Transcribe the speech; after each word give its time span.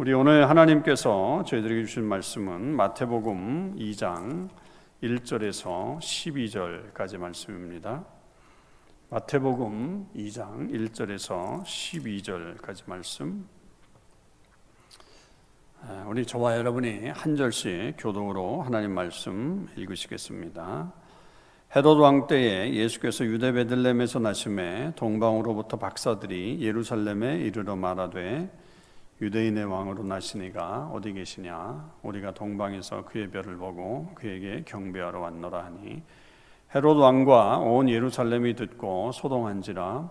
우리 0.00 0.14
오늘 0.14 0.48
하나님께서 0.48 1.44
저희들에게 1.46 1.84
주신 1.84 2.04
말씀은 2.04 2.74
마태복음 2.74 3.76
2장 3.76 4.48
1절에서 5.02 5.98
12절까지 5.98 7.18
말씀입니다. 7.18 8.06
마태복음 9.10 10.06
2장 10.16 10.70
1절에서 10.70 11.62
12절까지 11.64 12.84
말씀. 12.86 13.46
아, 15.82 16.06
우리 16.08 16.24
저와 16.24 16.56
여러분이 16.56 17.08
한 17.10 17.36
절씩 17.36 17.96
교동으로 17.98 18.62
하나님 18.62 18.94
말씀 18.94 19.68
읽으시겠습니다. 19.76 20.94
헤롯 21.76 21.98
왕 21.98 22.26
때에 22.26 22.72
예수께서 22.72 23.26
유대 23.26 23.52
베들렘에서 23.52 24.18
나심에 24.18 24.94
동방으로부터 24.96 25.78
박사들이 25.78 26.62
예루살렘에 26.62 27.36
이르러 27.40 27.76
말하되 27.76 28.50
유대인의 29.20 29.64
왕으로 29.64 30.02
나시니가 30.04 30.90
어디 30.92 31.12
계시냐? 31.12 31.92
우리가 32.02 32.32
동방에서 32.32 33.04
그의 33.04 33.30
별을 33.30 33.56
보고 33.56 34.10
그에게 34.14 34.62
경배하러 34.66 35.20
왔노라 35.20 35.64
하니 35.64 36.02
헤롯 36.74 36.96
왕과 36.96 37.58
온 37.58 37.88
예루살렘이 37.88 38.54
듣고 38.54 39.12
소동한지라 39.12 40.10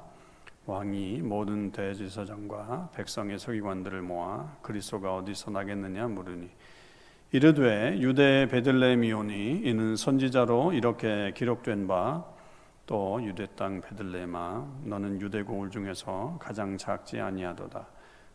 왕이 0.65 1.21
모든 1.23 1.71
대제사장과 1.71 2.89
백성의 2.93 3.39
서기관들을 3.39 4.01
모아 4.01 4.57
그리스도가 4.61 5.15
어디서 5.15 5.51
나겠느냐 5.51 6.07
물으니 6.07 6.49
이르되 7.31 7.97
유대 7.99 8.47
베들레헴이오니 8.47 9.61
이는 9.63 9.95
선지자로 9.95 10.73
이렇게 10.73 11.33
기록된 11.35 11.87
바 11.87 12.39
또 12.89 13.23
유대 13.23 13.45
땅 13.55 13.81
베들레헴아 13.81 14.79
너는 14.85 15.21
유대 15.21 15.43
고을 15.43 15.69
중에서 15.69 16.37
가장 16.39 16.75
작지 16.75 17.19
아니하도다 17.19 17.85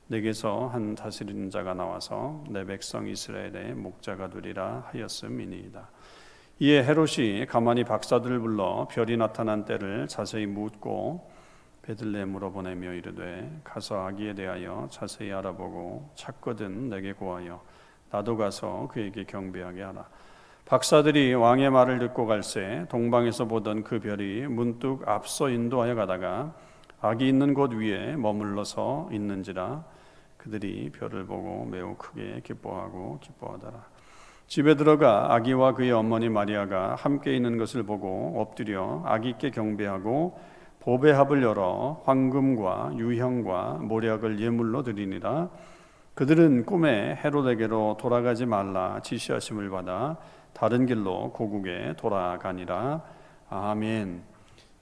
내게서 0.08 0.68
한 0.68 0.94
다스리는 0.94 1.50
자가 1.50 1.74
나와서 1.74 2.44
내 2.48 2.64
백성 2.64 3.08
이스라엘의 3.08 3.74
목자가 3.74 4.28
되리라 4.28 4.88
하였음이니이다 4.92 5.88
이에 6.60 6.84
헤롯이 6.84 7.46
가만히 7.46 7.84
박사들을 7.84 8.38
불러 8.40 8.86
별이 8.90 9.16
나타난 9.16 9.64
때를 9.64 10.06
자세히 10.06 10.46
묻고 10.46 11.30
베들레헴으로 11.82 12.52
보내며 12.52 12.92
이르되 12.92 13.60
가서 13.64 14.06
아기에 14.06 14.34
대하여 14.34 14.88
자세히 14.90 15.32
알아보고 15.32 16.10
찾거든 16.14 16.88
내게 16.88 17.12
고하여 17.12 17.62
나도 18.10 18.36
가서 18.36 18.88
그에게 18.92 19.24
경배하게 19.24 19.82
하라. 19.82 20.08
박사들이 20.66 21.34
왕의 21.34 21.70
말을 21.70 21.98
듣고 21.98 22.26
갈새 22.26 22.86
동방에서 22.88 23.46
보던 23.46 23.84
그 23.84 24.00
별이 24.00 24.46
문득 24.46 25.06
앞서 25.06 25.50
인도하여 25.50 25.94
가다가 25.94 26.54
아기 27.04 27.28
있는 27.28 27.52
곳 27.52 27.72
위에 27.72 28.16
머물러서 28.16 29.10
있는지라 29.12 29.84
그들이 30.38 30.90
별을 30.90 31.26
보고 31.26 31.66
매우 31.66 31.96
크게 31.96 32.40
기뻐하고 32.42 33.18
기뻐하더라. 33.20 33.84
집에 34.46 34.74
들어가 34.74 35.34
아기와 35.34 35.74
그의 35.74 35.92
어머니 35.92 36.30
마리아가 36.30 36.94
함께 36.94 37.36
있는 37.36 37.58
것을 37.58 37.82
보고 37.82 38.40
엎드려 38.40 39.02
아기께 39.04 39.50
경배하고 39.50 40.38
보배합을 40.80 41.42
열어 41.42 42.00
황금과 42.04 42.92
유형과 42.96 43.80
모략을 43.82 44.40
예물로 44.40 44.82
드리니라. 44.82 45.50
그들은 46.14 46.64
꿈에 46.64 47.18
헤롯에게로 47.22 47.98
돌아가지 48.00 48.46
말라 48.46 49.00
지시하심을 49.02 49.68
받아 49.68 50.16
다른 50.54 50.86
길로 50.86 51.32
고국에 51.32 51.96
돌아가니라. 51.98 53.02
아멘. 53.50 54.33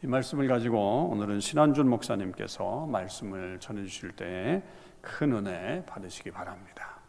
이 0.02 0.06
말씀을 0.06 0.48
가지고 0.48 1.08
오늘은 1.10 1.40
신한준 1.40 1.88
목사님께서 1.88 2.86
말씀을 2.86 3.58
전해 3.60 3.84
주실 3.84 4.12
때 4.12 4.62
큰 5.02 5.32
은혜 5.32 5.84
받으시기 5.84 6.30
바랍니다. 6.30 7.00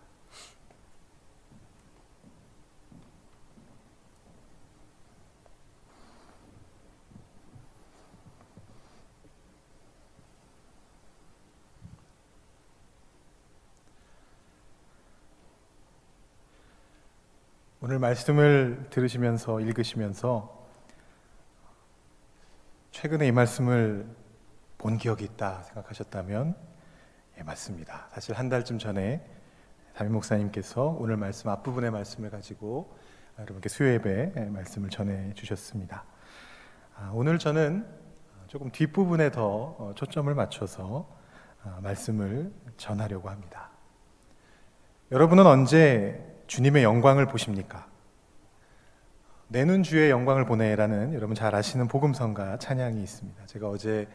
오늘 17.79 17.99
말씀을 17.99 18.87
들으시면서 18.89 19.59
읽으시면서 19.59 20.62
최근에 23.03 23.27
이 23.27 23.33
말씀을 23.33 24.07
본 24.77 24.97
기억이 24.97 25.25
있다 25.25 25.63
생각하셨다면 25.63 26.55
예, 27.37 27.43
맞습니다. 27.43 28.07
사실 28.13 28.33
한 28.33 28.47
달쯤 28.47 28.79
전에 28.79 29.21
담임 29.93 30.13
목사님께서 30.13 30.95
오늘 30.97 31.17
말씀 31.17 31.49
앞부분의 31.49 31.91
말씀을 31.91 32.29
가지고 32.29 32.97
여러분께 33.39 33.67
수요예배 33.67 34.47
말씀을 34.51 34.89
전해 34.89 35.33
주셨습니다. 35.33 36.05
아, 36.95 37.11
오늘 37.13 37.39
저는 37.39 37.85
조금 38.47 38.71
뒷부분에 38.71 39.31
더 39.31 39.75
어, 39.77 39.91
초점을 39.97 40.33
맞춰서 40.33 41.13
아, 41.61 41.79
말씀을 41.83 42.53
전하려고 42.77 43.29
합니다. 43.29 43.71
여러분은 45.11 45.45
언제 45.45 46.23
주님의 46.47 46.85
영광을 46.85 47.25
보십니까? 47.25 47.85
내는 49.53 49.83
주의 49.83 50.09
영광을 50.09 50.45
보내라는 50.45 51.13
여러분 51.13 51.35
잘 51.35 51.53
아시는 51.53 51.87
복음성가 51.87 52.57
찬양이 52.57 53.03
있습니다. 53.03 53.45
제가 53.45 53.69
어제 53.69 54.07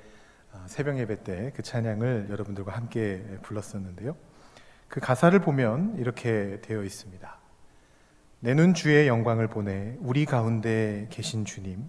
아, 0.53 0.65
새벽 0.67 0.99
예배 0.99 1.23
때 1.23 1.53
그 1.55 1.63
찬양을 1.63 2.27
여러분들과 2.29 2.73
함께 2.73 3.23
불렀었는데요. 3.43 4.17
그 4.89 4.99
가사를 4.99 5.39
보면 5.39 5.95
이렇게 5.99 6.61
되어 6.63 6.83
있습니다. 6.83 7.39
내는 8.41 8.75
주의 8.75 9.07
영광을 9.07 9.47
보내 9.47 9.95
우리 10.01 10.25
가운데 10.25 11.07
계신 11.09 11.45
주님 11.45 11.89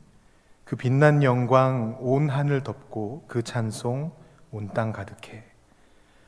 그 0.63 0.75
빛난 0.75 1.23
영광 1.23 1.97
온 2.01 2.29
하늘 2.29 2.61
덮고 2.61 3.25
그 3.27 3.41
찬송 3.41 4.11
온 4.51 4.69
땅 4.75 4.91
가득해 4.91 5.43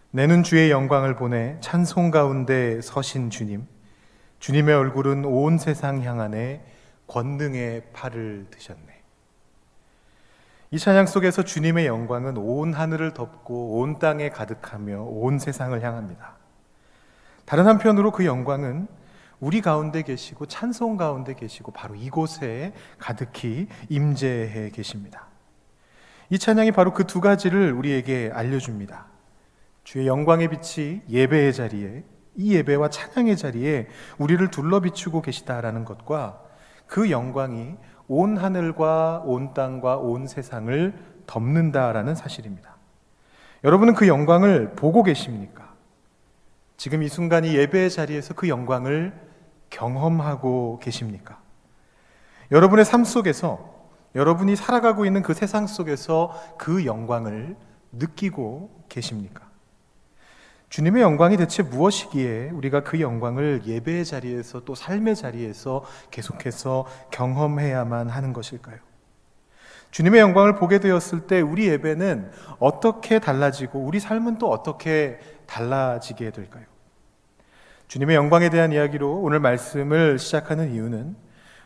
내는 0.09 0.41
주의 0.41 0.71
영광을 0.71 1.15
보내 1.15 1.57
찬송 1.59 2.09
가운데 2.09 2.81
서신 2.81 3.29
주님 3.29 3.67
주님의 4.39 4.73
얼굴은 4.73 5.23
온 5.25 5.59
세상 5.59 6.01
향하네 6.01 6.65
권능의 7.11 7.89
팔을 7.91 8.47
드셨네. 8.51 9.01
이 10.71 10.79
찬양 10.79 11.07
속에서 11.07 11.43
주님의 11.43 11.85
영광은 11.85 12.37
온 12.37 12.73
하늘을 12.73 13.13
덮고 13.13 13.79
온 13.79 13.99
땅에 13.99 14.29
가득하며 14.29 15.01
온 15.03 15.37
세상을 15.37 15.79
향합니다. 15.83 16.37
다른 17.43 17.67
한편으로 17.67 18.11
그 18.11 18.25
영광은 18.25 18.87
우리 19.41 19.59
가운데 19.59 20.03
계시고 20.03 20.45
찬송 20.45 20.95
가운데 20.95 21.33
계시고 21.33 21.73
바로 21.73 21.95
이곳에 21.95 22.71
가득히 22.97 23.67
임재해 23.89 24.69
계십니다. 24.69 25.27
이 26.29 26.39
찬양이 26.39 26.71
바로 26.71 26.93
그 26.93 27.03
두 27.03 27.19
가지를 27.19 27.73
우리에게 27.73 28.31
알려줍니다. 28.33 29.07
주의 29.83 30.07
영광의 30.07 30.47
빛이 30.47 31.01
예배의 31.09 31.53
자리에 31.53 32.03
이 32.37 32.55
예배와 32.55 32.89
찬양의 32.89 33.35
자리에 33.35 33.89
우리를 34.17 34.49
둘러 34.49 34.79
비추고 34.79 35.21
계시다라는 35.21 35.83
것과 35.83 36.50
그 36.91 37.09
영광이 37.09 37.77
온 38.09 38.35
하늘과 38.35 39.21
온 39.23 39.53
땅과 39.53 39.95
온 39.95 40.27
세상을 40.27 40.93
덮는다라는 41.25 42.15
사실입니다. 42.15 42.75
여러분은 43.63 43.93
그 43.93 44.09
영광을 44.09 44.73
보고 44.75 45.01
계십니까? 45.01 45.73
지금 46.75 47.01
이 47.01 47.07
순간 47.07 47.45
이 47.45 47.55
예배의 47.55 47.89
자리에서 47.89 48.33
그 48.33 48.49
영광을 48.49 49.13
경험하고 49.69 50.79
계십니까? 50.83 51.39
여러분의 52.51 52.83
삶 52.83 53.05
속에서 53.05 53.87
여러분이 54.13 54.57
살아가고 54.57 55.05
있는 55.05 55.21
그 55.21 55.33
세상 55.33 55.67
속에서 55.67 56.35
그 56.57 56.85
영광을 56.85 57.55
느끼고 57.93 58.83
계십니까? 58.89 59.49
주님의 60.71 61.01
영광이 61.01 61.35
대체 61.35 61.63
무엇이기에 61.63 62.51
우리가 62.51 62.81
그 62.83 63.01
영광을 63.01 63.61
예배의 63.65 64.05
자리에서 64.05 64.61
또 64.63 64.73
삶의 64.73 65.17
자리에서 65.17 65.83
계속해서 66.11 66.87
경험해야만 67.11 68.07
하는 68.07 68.31
것일까요? 68.31 68.77
주님의 69.91 70.21
영광을 70.21 70.55
보게 70.55 70.79
되었을 70.79 71.27
때 71.27 71.41
우리 71.41 71.67
예배는 71.67 72.31
어떻게 72.59 73.19
달라지고 73.19 73.79
우리 73.79 73.99
삶은 73.99 74.37
또 74.37 74.49
어떻게 74.49 75.19
달라지게 75.45 76.31
될까요? 76.31 76.63
주님의 77.89 78.15
영광에 78.15 78.49
대한 78.49 78.71
이야기로 78.71 79.19
오늘 79.19 79.41
말씀을 79.41 80.19
시작하는 80.19 80.71
이유는 80.71 81.17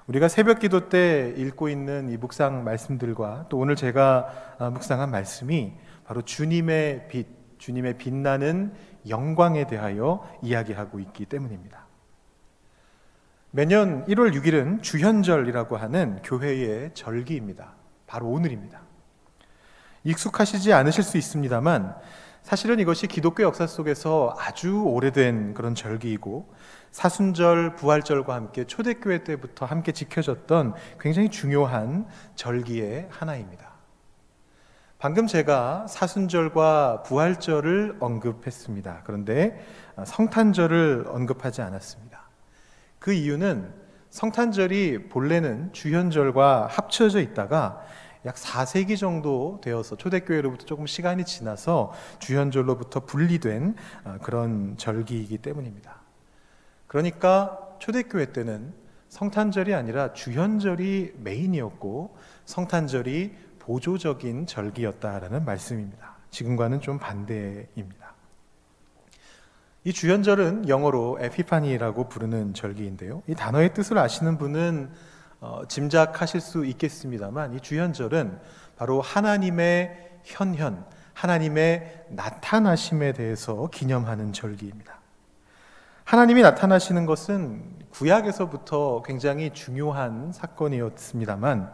우리가 0.08 0.28
새벽 0.28 0.58
기도 0.58 0.90
때 0.90 1.32
읽고 1.38 1.70
있는 1.70 2.10
이 2.10 2.18
묵상 2.18 2.64
말씀들과 2.64 3.46
또 3.50 3.60
오늘 3.60 3.76
제가 3.76 4.58
묵상한 4.74 5.12
말씀이 5.12 5.74
바로 6.06 6.24
주님의 6.24 7.08
빛, 7.08 7.28
주님의 7.60 7.98
빛나는 7.98 8.74
영광에 9.08 9.68
대하여 9.68 10.28
이야기하고 10.42 11.00
있기 11.00 11.26
때문입니다. 11.26 11.86
매년 13.52 14.06
1월 14.06 14.34
6일은 14.34 14.84
주현절이라고 14.84 15.78
하는 15.78 16.22
교회의 16.24 16.92
절기입니다. 16.94 17.74
바로 18.06 18.28
오늘입니다. 18.28 18.82
익숙하시지 20.04 20.74
않으실 20.74 21.04
수 21.04 21.18
있습니다만 21.18 21.96
사실은 22.42 22.80
이것이 22.80 23.08
기독교 23.08 23.42
역사 23.42 23.66
속에서 23.66 24.36
아주 24.38 24.84
오래된 24.84 25.56
그런 25.56 25.74
절기이고 25.74 26.54
사순절, 26.92 27.76
부활절과 27.76 28.36
함께 28.36 28.66
초대교회 28.66 29.24
때부터 29.24 29.66
함께 29.66 29.92
지켜졌던 29.92 30.76
굉장히 31.00 31.30
중요한 31.30 32.08
절기의 32.36 33.08
하나입니다. 33.10 33.65
방금 35.06 35.28
제가 35.28 35.86
사순절과 35.88 37.04
부활절을 37.04 37.98
언급했습니다. 38.00 39.04
그런데 39.04 39.64
성탄절을 40.04 41.06
언급하지 41.08 41.62
않았습니다. 41.62 42.28
그 42.98 43.14
이유는 43.14 43.72
성탄절이 44.10 45.10
본래는 45.10 45.74
주현절과 45.74 46.70
합쳐져 46.72 47.22
있다가 47.22 47.86
약 48.26 48.34
4세기 48.34 48.98
정도 48.98 49.62
되어서 49.64 49.96
초대교회로부터 49.96 50.66
조금 50.66 50.88
시간이 50.88 51.24
지나서 51.24 51.94
주현절로부터 52.18 53.02
분리된 53.02 53.76
어, 54.06 54.18
그런 54.24 54.76
절기이기 54.76 55.38
때문입니다. 55.38 56.02
그러니까 56.88 57.60
초대교회 57.78 58.34
때는 58.34 58.74
성탄절이 59.10 59.76
아니라 59.76 60.14
주현절이 60.14 61.18
메인이었고 61.20 62.18
성탄절이 62.46 63.45
보조적인 63.66 64.46
절기였다라는 64.46 65.44
말씀입니다. 65.44 66.18
지금과는 66.30 66.82
좀 66.82 67.00
반대입니다. 67.00 68.14
이 69.84 69.92
주현절은 69.92 70.70
영어로 70.70 71.18
에피파니라고 71.20 72.08
부르는 72.08 72.54
절기인데요. 72.54 73.24
이 73.28 73.34
단어의 73.34 73.74
뜻을 73.74 73.98
아시는 73.98 74.38
분은 74.38 74.92
어, 75.42 75.62
짐작하실 75.68 76.42
수 76.42 76.64
있겠습니다만 76.66 77.56
이 77.56 77.60
주현절은 77.60 78.40
바로 78.78 79.02
하나님의 79.02 80.12
현현, 80.24 80.86
하나님의 81.14 82.06
나타나심에 82.10 83.14
대해서 83.14 83.68
기념하는 83.72 84.32
절기입니다. 84.32 85.00
하나님이 86.04 86.44
나타나시는 86.44 87.08
것은 87.08 87.64
구약에서부터 87.90 89.02
굉장히 89.04 89.52
중요한 89.52 90.32
사건이었습니다만 90.34 91.74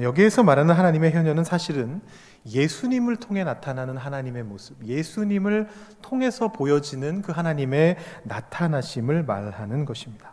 여기에서 0.00 0.42
말하는 0.42 0.74
하나님의 0.74 1.12
현현은 1.12 1.44
사실은 1.44 2.00
예수님을 2.46 3.16
통해 3.16 3.44
나타나는 3.44 3.96
하나님의 3.96 4.44
모습, 4.44 4.82
예수님을 4.84 5.68
통해서 6.02 6.52
보여지는 6.52 7.22
그 7.22 7.32
하나님의 7.32 7.96
나타나심을 8.24 9.24
말하는 9.24 9.84
것입니다. 9.84 10.32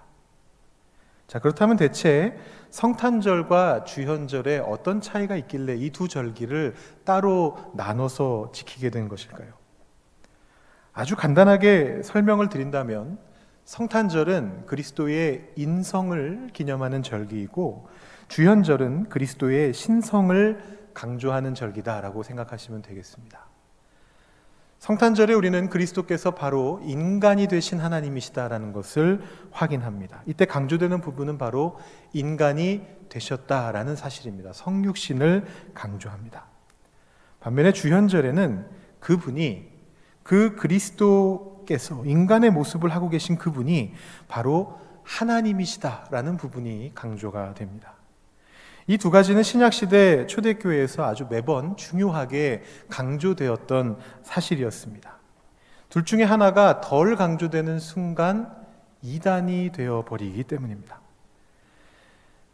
자, 1.28 1.40
그렇다면 1.40 1.78
대체 1.78 2.38
성탄절과 2.70 3.86
주현절에 3.86 4.60
어떤 4.60 5.02
차이가 5.02 5.36
있길래 5.36 5.76
이 5.76 5.90
두 5.90 6.08
절기를 6.08 6.76
따로 7.04 7.58
나눠서 7.74 8.52
지키게 8.54 8.92
된 8.92 9.08
것일까요? 9.08 9.54
아주 10.94 11.16
간단하게 11.16 12.04
설명을 12.04 12.50
드린다면 12.50 13.18
성탄절은 13.66 14.68
그리스도의 14.68 15.52
인성을 15.56 16.50
기념하는 16.54 17.02
절기이고 17.02 17.88
주현절은 18.28 19.10
그리스도의 19.10 19.74
신성을 19.74 20.90
강조하는 20.94 21.56
절기다라고 21.56 22.22
생각하시면 22.22 22.84
되겠습니다. 22.84 23.48
성탄절에 24.78 25.34
우리는 25.34 25.68
그리스도께서 25.70 26.32
바로 26.32 26.80
인간이 26.84 27.48
되신 27.48 27.80
하나님이시다라는 27.80 28.72
것을 28.72 29.22
확인합니다. 29.50 30.22
이때 30.28 30.46
강조되는 30.46 31.02
부분은 31.02 31.40
바로 31.40 31.80
인간이 32.14 32.84
되셨다라는 33.10 33.96
사실입니다. 33.96 34.54
성육신을 34.54 35.46
강조합니다. 35.74 36.46
반면에 37.40 37.72
주현절에는 37.72 38.68
그분이 39.00 39.72
그 40.22 40.56
그리스도 40.56 41.55
께서 41.66 42.04
인간의 42.06 42.52
모습을 42.52 42.90
하고 42.90 43.10
계신 43.10 43.38
그분이 43.38 43.94
바로 44.28 44.80
하나님이시다라는 45.04 46.38
부분이 46.38 46.92
강조가 46.96 47.54
됩니다. 47.54 47.94
이 48.88 48.98
두 48.98 49.10
가지는 49.10 49.42
신약 49.42 49.74
시대 49.74 50.28
초대교회에서 50.28 51.06
아주 51.06 51.26
매번 51.30 51.76
중요하게 51.76 52.64
강조되었던 52.90 53.98
사실이었습니다. 54.22 55.16
둘 55.90 56.06
중에 56.06 56.24
하나가 56.24 56.82
덜 56.82 57.16
강조되는 57.16 57.80
순간 57.80 58.54
이단이 59.02 59.72
되어 59.74 60.04
버리기 60.06 60.44
때문입니다. 60.44 61.00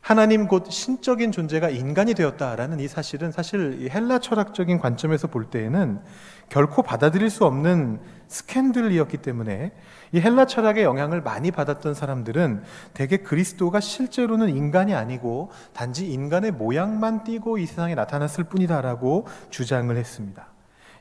하나님 0.01 0.47
곧 0.47 0.65
신적인 0.69 1.31
존재가 1.31 1.69
인간이 1.69 2.15
되었다라는 2.15 2.79
이 2.79 2.87
사실은 2.87 3.31
사실 3.31 3.87
헬라 3.91 4.17
철학적인 4.17 4.79
관점에서 4.79 5.27
볼 5.27 5.45
때에는 5.45 5.99
결코 6.49 6.81
받아들일 6.81 7.29
수 7.29 7.45
없는 7.45 7.99
스캔들이었기 8.27 9.17
때문에 9.17 9.71
이 10.11 10.19
헬라 10.19 10.47
철학의 10.47 10.83
영향을 10.83 11.21
많이 11.21 11.51
받았던 11.51 11.93
사람들은 11.93 12.63
대개 12.95 13.17
그리스도가 13.17 13.79
실제로는 13.79 14.49
인간이 14.49 14.95
아니고 14.95 15.51
단지 15.71 16.11
인간의 16.11 16.51
모양만 16.51 17.23
띠고 17.23 17.59
이 17.59 17.67
세상에 17.67 17.93
나타났을 17.93 18.45
뿐이다라고 18.45 19.27
주장을 19.51 19.95
했습니다. 19.95 20.50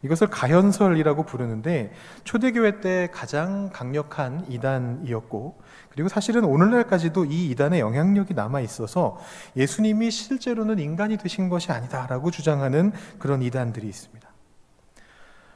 이것을 0.02 0.28
가현설이라고 0.28 1.24
부르는데 1.24 1.92
초대교회 2.24 2.80
때 2.80 3.08
가장 3.12 3.70
강력한 3.72 4.46
이단이었고 4.48 5.60
그리고 5.90 6.08
사실은 6.08 6.44
오늘날까지도 6.44 7.26
이 7.26 7.50
이단의 7.50 7.80
영향력이 7.80 8.34
남아 8.34 8.60
있어서 8.60 9.18
예수님이 9.56 10.10
실제로는 10.10 10.78
인간이 10.78 11.16
되신 11.18 11.48
것이 11.48 11.70
아니다라고 11.72 12.30
주장하는 12.30 12.92
그런 13.18 13.42
이단들이 13.42 13.86
있습니다. 13.86 14.28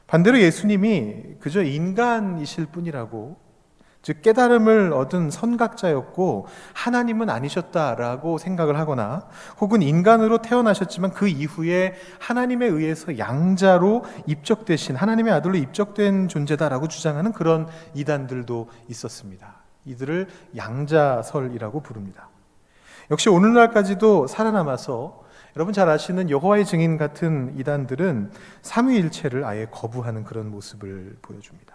반대로 0.07 0.39
예수님이 0.39 1.37
그저 1.39 1.63
인간이실 1.63 2.67
뿐이라고 2.67 3.44
즉 4.05 4.21
깨달음을 4.21 4.93
얻은 4.93 5.31
선각자였고 5.31 6.45
하나님은 6.73 7.27
아니셨다라고 7.27 8.37
생각을 8.37 8.77
하거나 8.77 9.27
혹은 9.59 9.81
인간으로 9.81 10.43
태어나셨지만 10.43 11.09
그 11.09 11.27
이후에 11.27 11.95
하나님에 12.19 12.67
의해서 12.67 13.17
양자로 13.17 14.05
입적되신 14.27 14.95
하나님의 14.95 15.33
아들로 15.33 15.55
입적된 15.55 16.27
존재다라고 16.27 16.87
주장하는 16.87 17.31
그런 17.31 17.67
이단들도 17.95 18.69
있었습니다. 18.89 19.55
이들을 19.85 20.27
양자설이라고 20.55 21.79
부릅니다. 21.79 22.29
역시 23.09 23.29
오늘날까지도 23.29 24.27
살아남아서 24.27 25.23
여러분 25.55 25.73
잘 25.73 25.89
아시는 25.89 26.29
여호와의 26.29 26.65
증인 26.67 26.99
같은 26.99 27.55
이단들은 27.57 28.33
삼위일체를 28.61 29.45
아예 29.45 29.65
거부하는 29.71 30.25
그런 30.25 30.51
모습을 30.51 31.17
보여줍니다. 31.23 31.74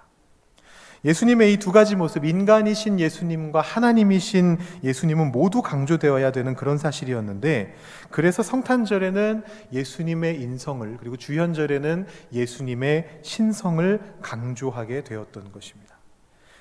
예수님의 1.04 1.54
이 1.54 1.56
두 1.56 1.72
가지 1.72 1.96
모습, 1.96 2.24
인간이신 2.24 3.00
예수님과 3.00 3.60
하나님이신 3.60 4.58
예수님은 4.84 5.32
모두 5.32 5.62
강조되어야 5.62 6.32
되는 6.32 6.54
그런 6.54 6.78
사실이었는데, 6.78 7.74
그래서 8.10 8.42
성탄절에는 8.42 9.42
예수님의 9.72 10.40
인성을, 10.40 10.96
그리고 10.98 11.16
주현절에는 11.16 12.06
예수님의 12.32 13.20
신성을 13.22 14.00
강조하게 14.20 15.04
되었던 15.04 15.52
것입니다. 15.52 15.90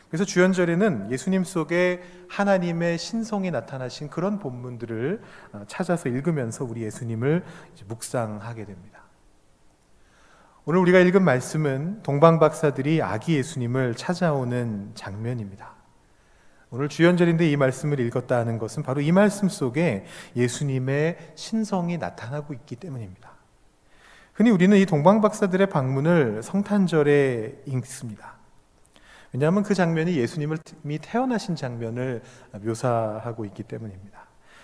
그래서 0.10 0.25
주연절에는 0.25 1.12
예수님 1.12 1.44
속에 1.44 2.02
하나님의 2.30 2.98
신성이 2.98 3.52
나타나신 3.52 4.10
그런 4.10 4.40
본문들을 4.40 5.22
어, 5.54 5.63
찾아서 5.68 6.10
읽으면서 6.10 6.66
우리 6.66 6.82
예수님을 6.82 7.44
묵상하게 7.88 8.66
됩니다. 8.66 8.99
오늘 10.70 10.82
우리가 10.82 11.00
읽은 11.00 11.24
말씀은 11.24 12.04
동방 12.04 12.38
박사들이 12.38 13.02
아기 13.02 13.34
예수님을 13.34 13.96
찾아오는 13.96 14.92
장면입니다. 14.94 15.74
오늘 16.70 16.90
주연절인데 16.90 17.50
이 17.50 17.58
말씀을 17.58 18.00
읽었다는 18.00 18.60
것은 18.60 18.84
바로 18.84 19.02
이 19.02 19.12
말씀 19.12 19.50
속에 19.50 20.06
예수님의 20.36 21.32
신성이 21.34 21.98
나타나고 21.98 22.54
있기 22.54 22.76
때문입니다. 22.76 23.32
흔히 24.36 24.52
우리는 24.52 24.78
이 24.78 24.86
동방 24.86 25.22
박사들의 25.22 25.72
방문을 25.72 26.44
성탄절에 26.44 27.64
읽습니다. 27.66 28.36
왜냐하면 29.34 29.64
그 29.64 29.74
장면이 29.74 30.18
예수님이 30.18 31.00
태어나신 31.02 31.56
장면을 31.56 32.22
묘사하고 32.62 33.44
있기 33.46 33.64
때문입니다. 33.64 34.19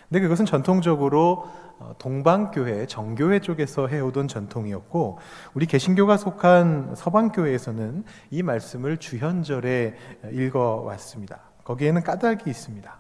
근데 0.10 0.20
그것은 0.22 0.46
전통적으로 0.46 1.46
어, 1.78 1.94
동방교회, 1.98 2.86
정교회 2.86 3.40
쪽에서 3.40 3.88
해오던 3.88 4.30
전통이었고, 4.30 5.20
우리 5.54 5.66
개신교가 5.66 6.16
속한 6.16 6.94
서방교회에서는 6.96 8.06
이 8.32 8.44
말씀을 8.44 8.98
주현절에 8.98 9.96
읽어왔습니다. 10.32 11.42
거기에는 11.66 12.02
까닭이 12.04 12.44
있습니다. 12.48 12.98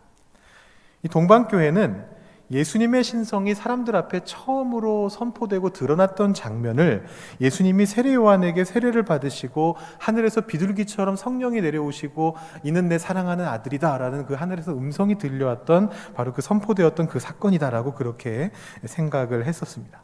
이 1.03 1.07
동방교회는 1.07 2.05
예수님의 2.51 3.03
신성이 3.03 3.55
사람들 3.55 3.95
앞에 3.95 4.21
처음으로 4.23 5.09
선포되고 5.09 5.71
드러났던 5.71 6.33
장면을 6.33 7.05
예수님이 7.41 7.85
세례 7.85 8.13
요한에게 8.13 8.63
세례를 8.65 9.03
받으시고 9.03 9.77
하늘에서 9.97 10.41
비둘기처럼 10.41 11.15
성령이 11.15 11.61
내려오시고 11.61 12.35
이는 12.63 12.87
내 12.87 12.97
사랑하는 12.97 13.45
아들이다라는 13.45 14.25
그 14.25 14.35
하늘에서 14.35 14.73
음성이 14.73 15.17
들려왔던 15.17 15.89
바로 16.13 16.33
그 16.33 16.41
선포되었던 16.41 17.07
그 17.07 17.19
사건이다라고 17.19 17.93
그렇게 17.93 18.51
생각을 18.83 19.45
했었습니다. 19.45 20.03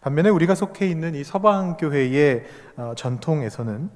반면에 0.00 0.30
우리가 0.30 0.54
속해 0.54 0.88
있는 0.88 1.14
이 1.14 1.24
서방 1.24 1.76
교회의 1.76 2.44
어, 2.76 2.92
전통에서는 2.96 3.90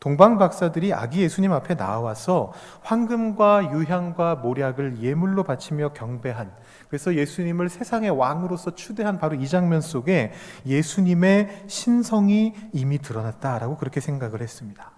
동방 0.00 0.38
박사들이 0.38 0.94
아기 0.94 1.20
예수님 1.20 1.52
앞에 1.52 1.76
나와서 1.76 2.52
황금과 2.82 3.70
유향과 3.72 4.36
모략을 4.36 5.02
예물로 5.02 5.44
바치며 5.44 5.92
경배한 5.92 6.50
그래서 6.88 7.14
예수님을 7.14 7.68
세상의 7.68 8.10
왕으로서 8.10 8.74
추대한 8.74 9.18
바로 9.18 9.36
이 9.36 9.46
장면 9.46 9.82
속에 9.82 10.32
예수님의 10.66 11.64
신성이 11.66 12.54
이미 12.72 12.98
드러났다라고 12.98 13.76
그렇게 13.76 14.00
생각을 14.00 14.40
했습니다. 14.40 14.90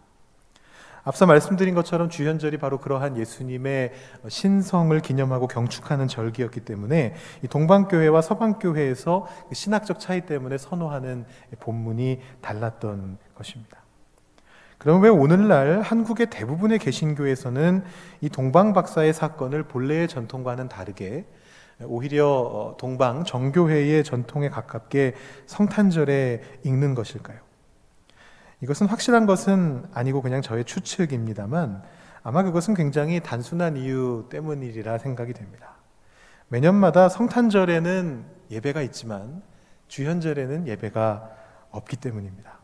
앞서 1.05 1.27
말씀드린 1.27 1.75
것처럼 1.75 2.09
주현절이 2.09 2.59
바로 2.59 2.79
그러한 2.79 3.17
예수님의 3.17 3.93
신성을 4.29 4.99
기념하고 5.01 5.49
경축하는 5.49 6.07
절기였기 6.07 6.61
때문에 6.61 7.15
동방교회와 7.51 8.23
서방교회에서 8.23 9.27
그 9.49 9.55
신학적 9.55 9.99
차이 9.99 10.21
때문에 10.27 10.59
선호하는 10.59 11.25
본문이 11.59 12.21
달랐던 12.41 13.19
것입니다. 13.35 13.82
그럼 14.83 15.01
왜 15.01 15.09
오늘날 15.09 15.81
한국의 15.81 16.29
대부분의 16.29 16.81
개신교에서는 16.81 17.85
이 18.21 18.29
동방 18.29 18.73
박사의 18.73 19.13
사건을 19.13 19.63
본래의 19.63 20.09
전통과는 20.09 20.69
다르게 20.69 21.25
오히려 21.85 22.27
어, 22.29 22.77
동방 22.79 23.23
정교회의 23.23 24.03
전통에 24.03 24.49
가깝게 24.49 25.15
성탄절에 25.47 26.43
읽는 26.65 26.97
것일까요? 26.97 27.39
이것은 28.61 28.89
확실한 28.89 29.27
것은 29.27 29.85
아니고 29.95 30.21
그냥 30.21 30.43
저의 30.43 30.65
추측입니다만 30.65 31.85
아마 32.25 32.43
그것은 32.43 32.75
굉장히 32.75 33.21
단순한 33.21 33.77
이유 33.77 34.27
때문이라 34.31 34.99
생각이 34.99 35.33
됩니다. 35.33 35.77
매년마다 36.49 37.09
성탄절에는 37.09 38.25
예배가 38.51 38.83
있지만 38.83 39.43
주현절에는 39.87 40.67
예배가 40.67 41.31
없기 41.71 41.99
때문입니다. 41.99 42.62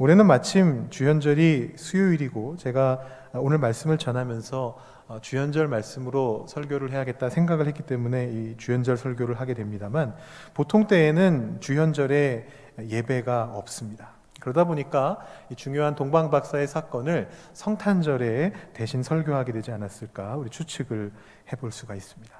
올해는 0.00 0.26
마침 0.26 0.88
주현절이 0.90 1.72
수요일이고 1.74 2.56
제가 2.56 3.00
오늘 3.34 3.58
말씀을 3.58 3.98
전하면서 3.98 4.78
어, 5.08 5.18
주현절 5.20 5.66
말씀으로 5.66 6.46
설교를 6.48 6.92
해야겠다 6.92 7.30
생각을 7.30 7.66
했기 7.66 7.82
때문에 7.82 8.30
이 8.30 8.56
주현절 8.58 8.96
설교를 8.96 9.40
하게 9.40 9.54
됩니다만 9.54 10.14
보통 10.54 10.86
때에는 10.86 11.60
주현절에 11.60 12.46
예배가 12.78 13.50
없습니다. 13.54 14.10
그러다 14.38 14.62
보니까 14.62 15.18
이 15.50 15.56
중요한 15.56 15.96
동방 15.96 16.30
박사의 16.30 16.68
사건을 16.68 17.28
성탄절에 17.52 18.52
대신 18.74 19.02
설교하게 19.02 19.50
되지 19.50 19.72
않았을까 19.72 20.36
우리 20.36 20.48
추측을 20.48 21.10
해볼 21.52 21.72
수가 21.72 21.96
있습니다. 21.96 22.38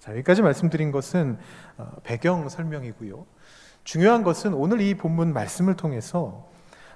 자 0.00 0.12
여기까지 0.12 0.42
말씀드린 0.42 0.92
것은 0.92 1.38
어, 1.78 1.92
배경 2.02 2.50
설명이고요. 2.50 3.24
중요한 3.84 4.22
것은 4.22 4.52
오늘 4.52 4.82
이 4.82 4.94
본문 4.98 5.32
말씀을 5.32 5.76
통해서 5.76 6.50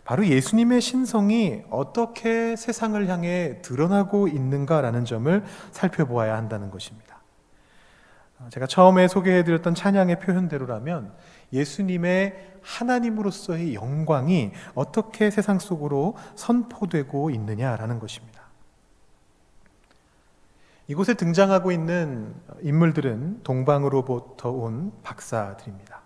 바로 0.05 0.27
예수님의 0.27 0.81
신성이 0.81 1.63
어떻게 1.71 2.57
세상을 2.57 3.07
향해 3.09 3.61
드러나고 3.63 4.29
있는가라는 4.29 5.05
점을 5.07 5.45
살펴보아야 5.73 6.37
한다는 6.37 6.71
것입니다. 6.71 7.23
제가 8.51 8.67
처음에 8.67 9.09
소개해드렸던 9.09 9.75
찬양의 9.75 10.21
표현대로라면 10.21 11.15
예수님의 11.53 12.59
하나님으로서의 12.63 13.75
영광이 13.75 14.53
어떻게 14.75 15.31
세상 15.31 15.59
속으로 15.59 16.17
선포되고 16.35 17.31
있느냐라는 17.31 17.99
것입니다. 17.99 18.43
이곳에 20.87 21.15
등장하고 21.15 21.73
있는 21.73 22.35
인물들은 22.61 23.43
동방으로부터 23.43 24.51
온 24.51 24.93
박사들입니다. 25.03 26.04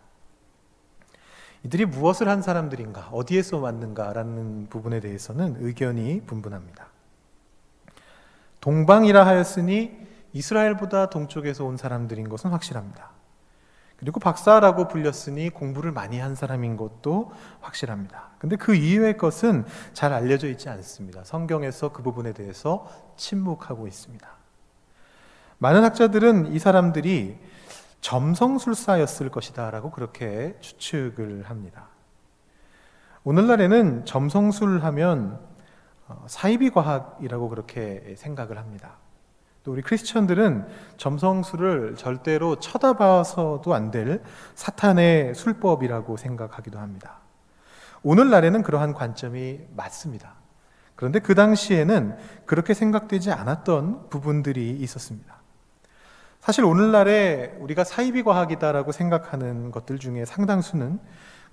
이들이 1.69 1.85
무엇을 1.85 2.31
한 2.31 2.41
사람들인가, 2.41 3.11
어디에서 3.13 3.59
왔는가라는 3.59 4.69
부분에 4.71 5.01
대해서는 5.01 5.57
의견이 5.61 6.23
분분합니다. 6.23 6.87
동방이라 8.63 9.27
하였으니 9.27 9.95
이스라엘보다 10.33 11.11
동쪽에서 11.11 11.67
온 11.67 11.77
사람들인 11.77 12.31
것은 12.31 12.53
확실합니다. 12.53 13.11
그리고 13.99 14.19
박사라고 14.19 14.89
불렸으니 14.89 15.51
공부를 15.51 15.93
많이 15.93 16.19
한 16.19 16.35
사람인 16.35 16.79
것도 16.79 17.33
확실합니다. 17.61 18.31
근데 18.39 18.57
그 18.57 18.75
이외의 18.75 19.19
것은 19.19 19.67
잘 19.93 20.15
알려져 20.15 20.49
있지 20.49 20.71
않습니다. 20.71 21.23
성경에서 21.25 21.93
그 21.93 22.03
부분에 22.03 22.33
대해서 22.33 22.89
침묵하고 23.19 23.87
있습니다. 23.87 24.27
많은 25.59 25.85
학자들은 25.85 26.47
이 26.55 26.59
사람들이 26.59 27.37
점성술사였을 28.01 29.31
것이다라고 29.31 29.91
그렇게 29.91 30.57
추측을 30.61 31.45
합니다. 31.45 31.89
오늘날에는 33.25 34.05
점성술 34.05 34.83
하면 34.85 35.41
어, 36.07 36.25
사이비 36.27 36.71
과학이라고 36.71 37.49
그렇게 37.51 38.15
생각을 38.17 38.57
합니다. 38.57 38.97
또 39.63 39.73
우리 39.73 39.83
크리스천들은 39.83 40.67
점성술을 40.97 41.97
절대로 41.97 42.57
쳐다봐서도 42.59 43.75
안 43.75 43.91
될 43.91 44.23
사탄의 44.55 45.35
술법이라고 45.35 46.17
생각하기도 46.17 46.79
합니다. 46.79 47.19
오늘날에는 48.03 48.63
그러한 48.63 48.95
관점이 48.95 49.61
맞습니다. 49.77 50.35
그런데 50.95 51.19
그 51.19 51.35
당시에는 51.35 52.17
그렇게 52.47 52.73
생각되지 52.73 53.31
않았던 53.33 54.09
부분들이 54.09 54.71
있었습니다. 54.71 55.38
사실 56.41 56.65
오늘날에 56.65 57.57
우리가 57.59 57.85
사이비 57.85 58.23
과학이다라고 58.23 58.93
생각하는 58.93 59.71
것들 59.71 59.99
중에 59.99 60.25
상당수는 60.25 60.99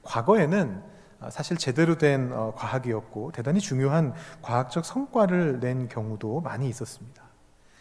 과거에는 0.04 0.84
사실 1.30 1.58
제대로 1.58 1.98
된 1.98 2.32
어, 2.34 2.54
과학이었고 2.56 3.32
대단히 3.32 3.60
중요한 3.60 4.14
과학적 4.42 4.86
성과를 4.86 5.60
낸 5.60 5.88
경우도 5.88 6.42
많이 6.42 6.70
있었습니다. 6.70 7.24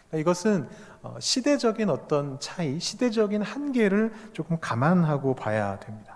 그러니까 0.08 0.18
이것은 0.18 0.68
어, 1.02 1.16
시대적인 1.20 1.90
어떤 1.90 2.40
차이, 2.40 2.80
시대적인 2.80 3.42
한계를 3.42 4.12
조금 4.32 4.58
감안하고 4.60 5.34
봐야 5.34 5.78
됩니다. 5.78 6.13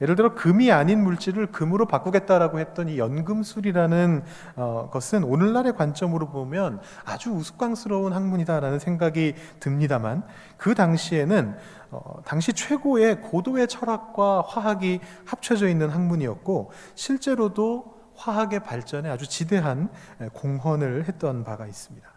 예를 0.00 0.16
들어 0.16 0.34
금이 0.34 0.72
아닌 0.72 1.02
물질을 1.02 1.48
금으로 1.48 1.86
바꾸겠다라고 1.86 2.58
했던 2.58 2.88
이 2.88 2.98
연금술이라는 2.98 4.24
어, 4.56 4.88
것은 4.90 5.24
오늘날의 5.24 5.76
관점으로 5.76 6.30
보면 6.30 6.80
아주 7.04 7.30
우스꽝스러운 7.30 8.12
학문이다라는 8.12 8.78
생각이 8.78 9.34
듭니다만 9.60 10.24
그 10.56 10.74
당시에는 10.74 11.56
어, 11.90 12.22
당시 12.24 12.52
최고의 12.52 13.20
고도의 13.20 13.68
철학과 13.68 14.42
화학이 14.46 15.00
합쳐져 15.26 15.68
있는 15.68 15.90
학문이었고 15.90 16.70
실제로도 16.94 18.00
화학의 18.14 18.60
발전에 18.60 19.08
아주 19.08 19.26
지대한 19.28 19.90
공헌을 20.32 21.06
했던 21.08 21.44
바가 21.44 21.66
있습니다. 21.66 22.08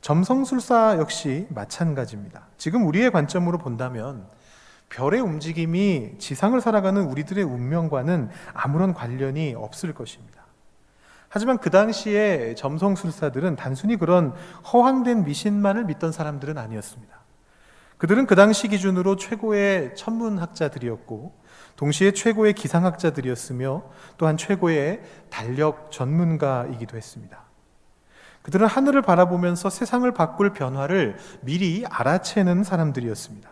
점성술사 0.00 0.96
역시 0.98 1.46
마찬가지입니다. 1.50 2.46
지금 2.56 2.86
우리의 2.86 3.10
관점으로 3.10 3.58
본다면 3.58 4.28
별의 4.88 5.20
움직임이 5.20 6.12
지상을 6.18 6.58
살아가는 6.60 7.02
우리들의 7.02 7.44
운명과는 7.44 8.30
아무런 8.54 8.94
관련이 8.94 9.54
없을 9.56 9.92
것입니다. 9.92 10.38
하지만 11.28 11.58
그 11.58 11.70
당시에 11.70 12.54
점성술사들은 12.54 13.56
단순히 13.56 13.96
그런 13.96 14.32
허황된 14.72 15.24
미신만을 15.24 15.84
믿던 15.84 16.10
사람들은 16.10 16.56
아니었습니다. 16.56 17.18
그들은 17.98 18.26
그 18.26 18.34
당시 18.34 18.68
기준으로 18.68 19.16
최고의 19.16 19.94
천문학자들이었고, 19.96 21.34
동시에 21.76 22.12
최고의 22.12 22.54
기상학자들이었으며, 22.54 23.82
또한 24.16 24.36
최고의 24.36 25.02
달력 25.30 25.90
전문가이기도 25.90 26.96
했습니다. 26.96 27.42
그들은 28.42 28.66
하늘을 28.66 29.02
바라보면서 29.02 29.68
세상을 29.68 30.10
바꿀 30.12 30.52
변화를 30.52 31.18
미리 31.42 31.84
알아채는 31.86 32.64
사람들이었습니다. 32.64 33.50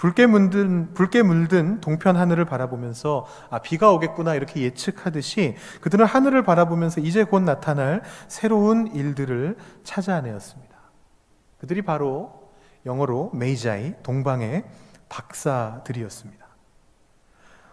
붉게 0.00 0.26
물든 0.26 0.94
붉게 0.94 1.22
물든 1.22 1.82
동편 1.82 2.16
하늘을 2.16 2.46
바라보면서 2.46 3.26
아 3.50 3.58
비가 3.58 3.92
오겠구나 3.92 4.34
이렇게 4.34 4.62
예측하듯이 4.62 5.56
그들은 5.82 6.06
하늘을 6.06 6.42
바라보면서 6.42 7.02
이제 7.02 7.22
곧 7.22 7.40
나타날 7.40 8.02
새로운 8.26 8.86
일들을 8.86 9.58
찾아내었습니다. 9.84 10.74
그들이 11.58 11.82
바로 11.82 12.50
영어로 12.86 13.32
메이자이 13.34 13.92
동방의 14.02 14.64
박사들이었습니다. 15.10 16.46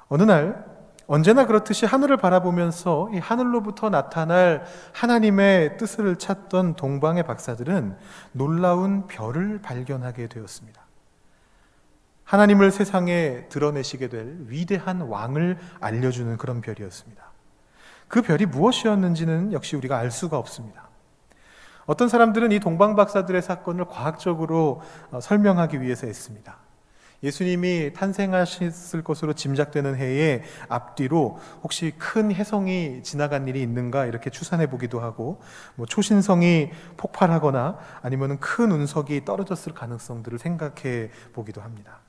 어느 0.10 0.24
날 0.24 0.66
언제나 1.08 1.46
그렇듯이 1.46 1.86
하늘을 1.86 2.18
바라보면서 2.18 3.10
이 3.14 3.20
하늘로부터 3.20 3.90
나타날 3.90 4.66
하나님의 4.92 5.78
뜻을 5.78 6.18
찾던 6.18 6.76
동방의 6.76 7.24
박사들은 7.24 7.96
놀라운 8.34 9.08
별을 9.08 9.62
발견하게 9.62 10.28
되었습니다. 10.28 10.87
하나님을 12.28 12.72
세상에 12.72 13.46
드러내시게 13.48 14.10
될 14.10 14.36
위대한 14.48 15.00
왕을 15.00 15.58
알려주는 15.80 16.36
그런 16.36 16.60
별이었습니다. 16.60 17.24
그 18.10 18.22
별이 18.22 18.46
무엇이었는지는 18.46 19.54
역시 19.54 19.78
우리가 19.78 19.98
알 19.98 20.12
수가 20.12 20.38
없습니다. 20.38 20.90
어떤 21.86 22.10
사람들은 22.10 22.52
이 22.52 22.60
동방 22.60 22.98
박사들의 22.98 23.42
사건을 23.42 23.86
과학적으로 23.86 24.82
어, 25.10 25.22
설명하기 25.22 25.82
위해서 25.82 26.06
했습니다. 26.06 26.58
예수님이 27.24 27.94
탄생하셨을 27.94 29.06
것으로 29.06 29.32
짐작되는 29.32 29.96
해에 29.96 30.44
앞뒤로 30.68 31.40
혹시 31.64 31.94
큰 31.98 32.34
해성이 32.34 33.02
지나간 33.04 33.48
일이 33.48 33.62
있는가 33.62 34.06
이렇게 34.06 34.30
추산해 34.30 34.70
보기도 34.70 35.00
하고 35.00 35.40
뭐 35.76 35.86
초신성이 35.86 36.72
폭발하거나 36.98 37.80
아니면 38.02 38.38
큰 38.40 38.72
운석이 38.74 39.24
떨어졌을 39.24 39.74
가능성들을 39.74 40.38
생각해 40.40 41.10
보기도 41.32 41.62
합니다. 41.62 42.02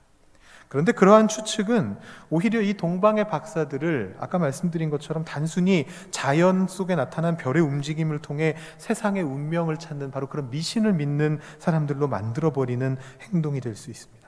그런데 0.69 0.91
그러한 0.91 1.27
추측은 1.27 1.97
오히려 2.29 2.61
이 2.61 2.75
동방의 2.75 3.27
박사들을 3.27 4.17
아까 4.19 4.37
말씀드린 4.37 4.91
것처럼 4.91 5.25
단순히 5.25 5.87
자연 6.11 6.67
속에 6.67 6.95
나타난 6.95 7.37
별의 7.37 7.63
움직임을 7.63 8.19
통해 8.19 8.55
세상의 8.77 9.23
운명을 9.23 9.77
찾는 9.77 10.11
바로 10.11 10.27
그런 10.27 10.51
미신을 10.51 10.93
믿는 10.93 11.39
사람들로 11.57 12.07
만들어버리는 12.07 12.97
행동이 13.21 13.59
될 13.61 13.75
수 13.75 13.89
있습니다. 13.89 14.19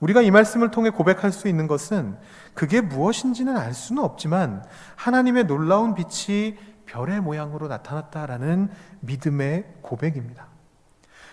우리가 0.00 0.22
이 0.22 0.32
말씀을 0.32 0.72
통해 0.72 0.90
고백할 0.90 1.30
수 1.30 1.46
있는 1.46 1.68
것은 1.68 2.16
그게 2.54 2.80
무엇인지는 2.80 3.56
알 3.56 3.72
수는 3.72 4.02
없지만 4.02 4.64
하나님의 4.96 5.44
놀라운 5.44 5.94
빛이 5.94 6.56
별의 6.86 7.20
모양으로 7.20 7.68
나타났다라는 7.68 8.68
믿음의 9.00 9.66
고백입니다. 9.82 10.51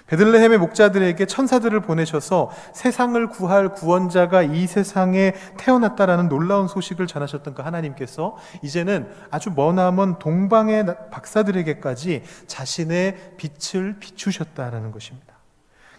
베들레헴의 0.09 0.57
목자들에게 0.57 1.25
천사들을 1.25 1.79
보내셔서 1.81 2.49
세상을 2.73 3.27
구할 3.29 3.69
구원자가 3.69 4.41
이 4.41 4.65
세상에 4.65 5.33
태어났다라는 5.57 6.29
놀라운 6.29 6.67
소식을 6.67 7.05
전하셨던 7.05 7.53
그 7.53 7.61
하나님께서 7.61 8.35
이제는 8.63 9.07
아주 9.29 9.51
머나먼 9.55 10.17
동방의 10.17 10.85
박사들에게까지 11.11 12.23
자신의 12.47 13.35
빛을 13.37 13.97
비추셨다라는 13.99 14.91
것입니다. 14.91 15.29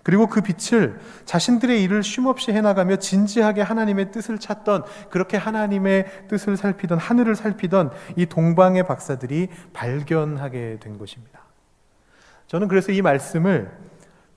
그리고 0.03 0.27
그 0.27 0.41
빛을 0.41 0.99
자신들의 1.25 1.83
일을 1.85 2.03
쉼없이 2.03 2.53
해나가며 2.53 2.97
진지하게 2.97 3.63
하나님의 3.63 4.11
뜻을 4.11 4.39
찾던 4.39 4.85
그렇게 5.11 5.37
하나님의 5.37 6.27
뜻을 6.27 6.57
살피던 6.57 6.99
하늘을 6.99 7.37
살피던 7.37 7.93
이 8.17 8.27
동방의 8.27 8.87
박사들이 8.87 9.49
발견하게 9.73 10.79
된 10.81 10.99
것입니다. 10.99 11.41
저는 12.47 12.67
그래서 12.67 12.91
이 12.91 13.03
말씀을 13.03 13.71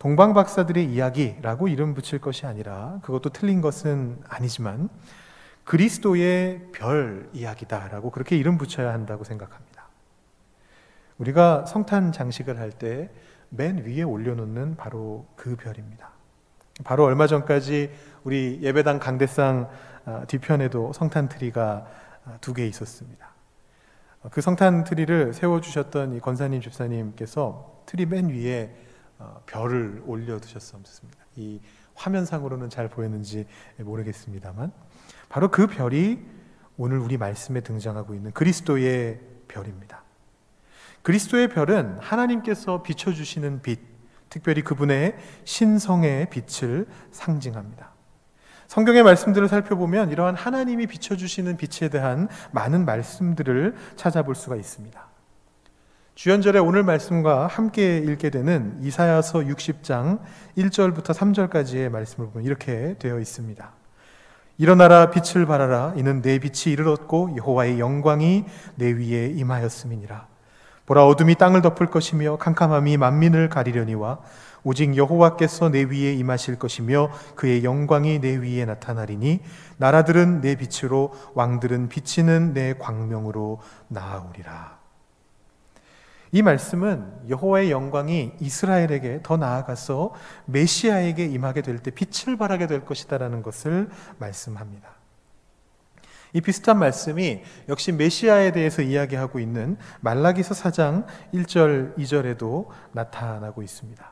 동방 0.03 0.33
박사들의 0.33 0.83
이야기라고 0.83 1.69
이름 1.69 1.93
붙일 1.93 2.19
것이 2.19 2.45
아니라 2.45 2.99
그것도 3.03 3.29
틀린 3.29 3.61
것은 3.61 4.21
아니지만 4.27 4.89
그리스도의 5.63 6.67
별 6.73 7.29
이야기다라고 7.31 8.11
그렇게 8.11 8.35
이름 8.35 8.57
붙여야 8.57 8.91
한다고 8.91 9.23
생각합니다. 9.23 9.87
우리가 11.17 11.65
성탄 11.65 12.11
장식을 12.11 12.59
할 12.59 12.71
때 12.71 13.09
맨 13.55 13.85
위에 13.85 14.01
올려놓는 14.01 14.75
바로 14.75 15.25
그 15.37 15.55
별입니다. 15.55 16.09
바로 16.83 17.05
얼마 17.05 17.25
전까지 17.25 17.91
우리 18.25 18.59
예배당 18.61 18.99
강대상 18.99 19.69
아, 20.05 20.25
뒤편에도 20.27 20.91
성탄 20.91 21.29
트리가 21.29 21.87
아, 22.25 22.37
두개 22.41 22.67
있었습니다. 22.67 23.31
그 24.31 24.41
성탄 24.41 24.83
트리를 24.83 25.33
세워주셨던 25.33 26.15
이 26.15 26.19
권사님 26.19 26.59
집사님께서 26.61 27.83
트리 27.85 28.05
맨 28.05 28.27
위에 28.29 28.63
어, 28.65 28.92
별을 29.45 30.03
올려두셨습니다. 30.05 31.25
이 31.35 31.59
화면상으로는 31.95 32.69
잘 32.69 32.89
보였는지 32.89 33.45
모르겠습니다만 33.77 34.71
바로 35.29 35.49
그 35.49 35.67
별이 35.67 36.19
오늘 36.77 36.97
우리 36.99 37.17
말씀에 37.17 37.61
등장하고 37.61 38.15
있는 38.15 38.31
그리스도의 38.31 39.19
별입니다. 39.47 40.03
그리스도의 41.03 41.49
별은 41.49 41.97
하나님께서 41.99 42.81
비춰주시는 42.81 43.61
빛, 43.61 43.79
특별히 44.29 44.63
그분의 44.63 45.17
신성의 45.43 46.29
빛을 46.29 46.87
상징합니다. 47.11 47.91
성경의 48.67 49.03
말씀들을 49.03 49.47
살펴보면 49.49 50.09
이러한 50.11 50.33
하나님이 50.35 50.87
비춰주시는 50.87 51.57
빛에 51.57 51.89
대한 51.89 52.27
많은 52.51 52.85
말씀들을 52.85 53.75
찾아볼 53.95 54.33
수가 54.33 54.55
있습니다. 54.55 55.12
주연절의 56.15 56.61
오늘 56.61 56.83
말씀과 56.83 57.47
함께 57.47 57.97
읽게 57.97 58.29
되는 58.29 58.77
이사야서 58.81 59.39
60장 59.39 60.19
1절부터 60.55 61.05
3절까지의 61.05 61.89
말씀을 61.89 62.29
보면 62.29 62.45
이렇게 62.45 62.95
되어 62.99 63.19
있습니다. 63.19 63.71
일어나라 64.59 65.09
빛을 65.09 65.47
발하라 65.47 65.93
이는 65.97 66.21
내 66.21 66.37
빛이 66.37 66.71
이르렀고 66.71 67.35
여호와의 67.37 67.79
영광이 67.79 68.45
내 68.75 68.91
위에 68.91 69.33
임하였음이니라 69.35 70.27
보라 70.85 71.07
어둠이 71.07 71.33
땅을 71.33 71.63
덮을 71.63 71.87
것이며 71.87 72.37
캄캄함이 72.37 72.97
만민을 72.97 73.49
가리려니와 73.49 74.19
오직 74.63 74.95
여호와께서 74.95 75.69
내 75.69 75.81
위에 75.81 76.13
임하실 76.13 76.59
것이며 76.59 77.09
그의 77.33 77.63
영광이 77.63 78.19
내 78.19 78.35
위에 78.35 78.65
나타나리니 78.65 79.39
나라들은 79.77 80.41
내 80.41 80.57
빛으로 80.57 81.11
왕들은 81.33 81.89
비치는 81.89 82.53
내 82.53 82.75
광명으로 82.77 83.59
나아오리라. 83.87 84.82
이 86.33 86.41
말씀은 86.41 87.29
여호와의 87.29 87.69
영광이 87.69 88.33
이스라엘에게 88.39 89.19
더 89.21 89.37
나아가서 89.37 90.13
메시아에게 90.45 91.25
임하게 91.25 91.61
될 91.61 91.77
때 91.77 91.91
빛을 91.91 92.37
발하게 92.37 92.65
될 92.65 92.85
것이다라는 92.85 93.43
것을 93.43 93.89
말씀합니다. 94.17 94.89
이 96.33 96.41
비슷한 96.41 96.79
말씀이 96.79 97.43
역시 97.69 97.91
메시아에 97.91 98.51
대해서 98.51 98.81
이야기하고 98.81 99.39
있는 99.39 99.77
말라기서 100.01 100.55
4장 100.55 101.05
1절, 101.35 101.95
2절에도 101.99 102.65
나타나고 102.93 103.61
있습니다. 103.61 104.03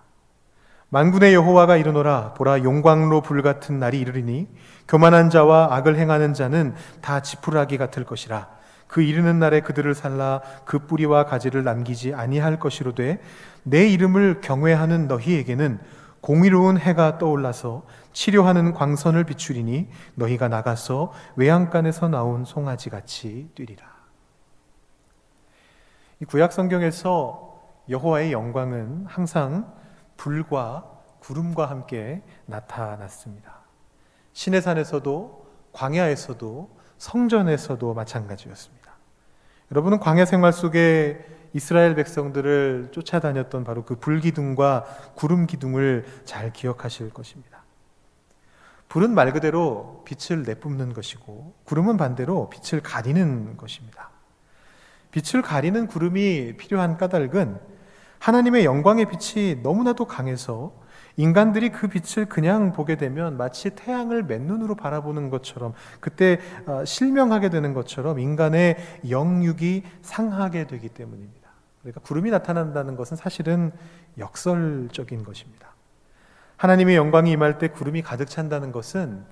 만군의 0.90 1.34
여호와가 1.34 1.78
이르노라 1.78 2.36
보라 2.36 2.64
용광로 2.64 3.22
불 3.22 3.42
같은 3.42 3.80
날이 3.80 4.00
이르리니 4.00 4.48
교만한 4.88 5.32
자와 5.32 5.70
악을 5.72 5.98
행하는 5.98 6.36
자는 6.36 6.76
다 7.02 7.22
지푸라기 7.24 7.80
같을 7.80 8.04
것이라 8.06 8.61
그 8.92 9.02
이르는 9.02 9.40
날에 9.40 9.62
그들을 9.62 9.96
살라 9.96 10.42
그 10.66 10.80
뿌리와 10.80 11.24
가지를 11.24 11.64
남기지 11.64 12.14
아니할 12.14 12.60
것이로되 12.60 13.22
내 13.64 13.88
이름을 13.88 14.42
경외하는 14.42 15.08
너희에게는 15.08 15.80
공의로운 16.20 16.78
해가 16.78 17.18
떠올라서 17.18 17.86
치료하는 18.12 18.74
광선을 18.74 19.24
비추리니 19.24 19.88
너희가 20.16 20.50
나가서 20.50 21.14
외양간에서 21.38 22.10
나온 22.10 22.44
송아지 22.44 22.90
같이 22.90 23.50
뛰리라. 23.56 23.86
이 26.20 26.26
구약 26.26 26.52
성경에서 26.52 27.64
여호와의 27.90 28.34
영광은 28.34 29.06
항상 29.08 29.74
불과 30.18 30.86
구름과 31.20 31.66
함께 31.66 32.22
나타났습니다. 32.46 33.62
신의 34.34 34.62
산에서도 34.62 35.48
광야에서도 35.72 36.81
성전에서도 37.02 37.96
마찬가지였습니다. 37.96 38.92
여러분은 39.72 40.00
광야 40.00 40.26
생활 40.26 40.54
속에 40.54 41.26
이스라엘 41.52 41.96
백성들을 41.96 42.90
쫓아다녔던 42.92 43.64
바로 43.64 43.84
그 43.84 43.96
불기둥과 43.96 44.86
구름 45.16 45.48
기둥을 45.48 46.06
잘 46.26 46.54
기억하실 46.54 47.10
것입니다. 47.10 47.64
불은 48.88 49.16
말 49.16 49.34
그대로 49.34 50.06
빛을 50.06 50.44
내뿜는 50.44 50.94
것이고 50.94 51.56
구름은 51.64 51.98
반대로 51.98 52.52
빛을 52.52 52.84
가리는 52.84 53.58
것입니다. 53.58 54.12
빛을 55.10 55.42
가리는 55.42 55.88
구름이 55.88 56.58
필요한 56.58 56.98
까닭은 56.98 57.60
하나님의 58.20 58.64
영광의 58.64 59.08
빛이 59.08 59.62
너무나도 59.64 60.06
강해서 60.06 60.72
인간들이 61.22 61.70
그 61.70 61.88
빛을 61.88 62.26
그냥 62.26 62.74
보게 62.74 62.96
되면 62.96 63.38
마치 63.38 63.70
태양을 63.70 64.24
맨눈으로 64.24 64.74
바라보는 64.74 65.30
것처럼 65.30 65.74
그때 66.00 66.40
어, 66.66 66.84
실명하게 66.84 67.50
되는 67.50 67.76
것처럼 67.76 68.18
인간의 68.18 68.78
영육이 69.08 69.84
상하게 70.02 70.66
되기 70.66 70.90
때문입니다. 70.90 71.52
그러니까 71.82 72.02
구름이 72.02 72.32
나타난다는 72.32 72.96
것은 72.96 73.18
사실은 73.18 73.72
역설적인 74.18 75.24
것입니다. 75.24 75.76
하나님의 76.58 76.96
영광이 76.96 77.32
임할 77.32 77.60
때 77.60 77.68
구름이 77.68 78.02
가득 78.02 78.28
찬다는 78.28 78.72
것은 78.72 79.24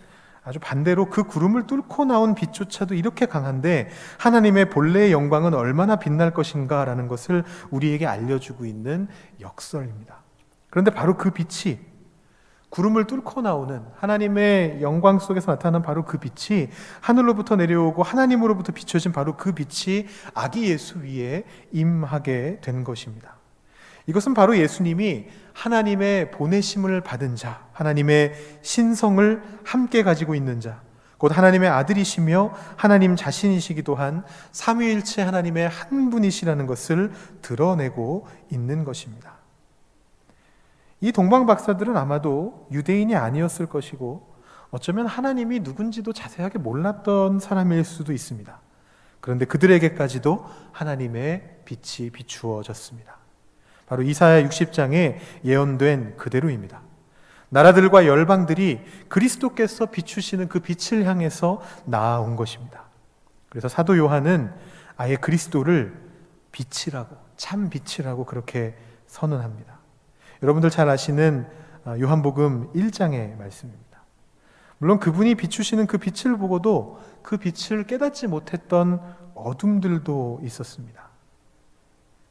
아주 0.44 0.60
반대로 0.60 1.10
그 1.10 1.24
구름을 1.24 1.66
뚫고 1.66 2.06
나온 2.06 2.36
빛조차도 2.36 2.94
이렇게 2.94 3.26
강한데 3.26 3.90
하나님의 4.20 4.70
본래의 4.70 5.12
영광은 5.12 5.56
얼마나 5.56 5.96
빛날 5.96 6.34
것인가라는 6.34 7.08
것을 7.08 7.44
우리에게 7.72 8.06
알려주고 8.06 8.66
있는 8.66 9.08
역설입니다. 9.42 10.29
그런데 10.70 10.92
바로 10.92 11.18
그 11.18 11.32
빛이 11.32 11.80
구름을 12.70 13.08
뚫고 13.08 13.42
나오는 13.42 13.82
하나님의 13.98 14.82
영광 14.82 15.18
속에서 15.20 15.52
나타나는 15.52 15.82
바로 15.82 16.06
그 16.06 16.20
빛이 16.20 16.70
하늘로부터 17.02 17.56
내려오고 17.56 18.04
하나님으로부터 18.04 18.74
비춰진 18.74 19.12
바로 19.12 19.38
그 19.38 19.54
빛이 19.54 20.06
아기 20.36 20.70
예수 20.70 21.00
위에 21.00 21.46
임하게 21.72 22.60
된 22.62 22.84
것입니다. 22.84 23.38
이것은 24.06 24.34
바로 24.34 24.58
예수님이 24.58 25.28
하나님의 25.54 26.32
보내심을 26.32 27.02
받은 27.02 27.36
자, 27.36 27.68
하나님의 27.74 28.34
신성을 28.62 29.44
함께 29.64 30.04
가지고 30.04 30.36
있는 30.36 30.60
자, 30.60 30.82
곧 31.18 31.36
하나님의 31.38 31.70
아들이시며 31.70 32.54
하나님 32.76 33.16
자신이시기도 33.16 33.96
한 33.96 34.24
삼위일체 34.52 35.22
하나님의 35.22 35.70
한 35.70 36.10
분이시라는 36.10 36.66
것을 36.66 37.12
드러내고 37.42 38.28
있는 38.52 38.84
것입니다. 38.84 39.39
이 41.02 41.12
동방 41.12 41.46
박사들은 41.46 41.96
아마도 41.96 42.68
유대인이 42.72 43.16
아니었을 43.16 43.68
것이고 43.68 44.36
어쩌면 44.72 45.08
하나님이 45.08 45.62
누군지도 45.62 46.14
자세하게 46.14 46.60
몰랐던 46.60 47.40
사람일 47.40 47.84
수도 47.84 48.14
있습니다. 48.14 48.60
그런데 49.22 49.46
그들에게까지도 49.46 50.46
하나님의 50.72 51.62
빛이 51.66 52.10
비추어졌습니다. 52.12 53.18
바로 53.88 54.04
이사야 54.04 54.48
60장에 54.48 55.18
예언된 55.44 56.18
그대로입니다. 56.18 56.82
나라들과 57.50 58.06
열방들이 58.06 58.82
그리스도께서 59.08 59.88
비추시는 59.88 60.48
그 60.50 60.60
빛을 60.60 61.06
향해서 61.06 61.62
나아온 61.86 62.36
것입니다. 62.36 62.84
그래서 63.50 63.68
사도 63.68 63.98
요한은 63.98 64.54
아예 64.96 65.16
그리스도를 65.16 65.98
빛이라고, 66.52 67.18
참 67.36 67.72
빛이라고 67.72 68.26
그렇게 68.26 68.78
선언합니다. 69.08 69.79
여러분들 70.42 70.70
잘 70.70 70.90
아시는 70.90 71.48
아, 71.86 71.98
요한복음 72.00 72.74
1장의 72.74 73.38
말씀입니다. 73.38 73.90
물론 74.78 75.00
그분이 75.00 75.36
비추시는 75.36 75.88
그 75.88 75.98
빛을 75.98 76.38
보고도 76.38 77.00
그 77.22 77.38
빛을 77.38 77.86
깨닫지 77.86 78.28
못했던 78.28 79.02
어둠들도 79.36 80.42
있었습니다. 80.44 81.10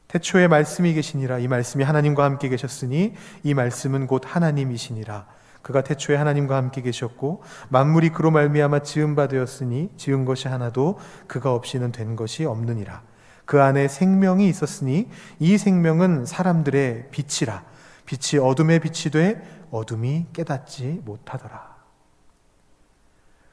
태초에 0.09 0.49
말씀이 0.49 0.94
계시니라 0.94 1.38
이 1.38 1.49
말씀이 1.49 1.85
하나님과 1.85 2.25
함께 2.25 2.49
계셨으니 2.49 3.14
이 3.42 3.55
말씀은 3.55 4.07
곧 4.07 4.23
하나님이시니라 4.25 5.27
그가 5.61 5.83
태초에 5.83 6.16
하나님과 6.16 6.57
함께 6.57 6.81
계셨고 6.81 7.42
만물이 7.68 8.11
그로 8.11 8.31
말미암아 8.31 8.81
지은 8.81 9.14
바 9.14 9.29
되었으니 9.29 9.90
지은 9.99 10.25
것이 10.25 10.49
하나도 10.49 10.99
그가 11.27 11.53
없이는 11.53 11.92
된 11.92 12.16
것이 12.16 12.47
없느니라 12.47 13.03
그 13.44 13.61
안에 13.61 13.88
생명이 13.88 14.49
있었으니 14.49 15.11
이 15.38 15.59
생명은 15.59 16.25
사람들의 16.25 17.09
빛이라 17.11 17.64
빛이 18.09 18.42
어둠의 18.42 18.81
빛이 18.81 19.12
돼 19.12 19.66
어둠이 19.71 20.29
깨닫지 20.33 21.03
못하더라 21.05 21.77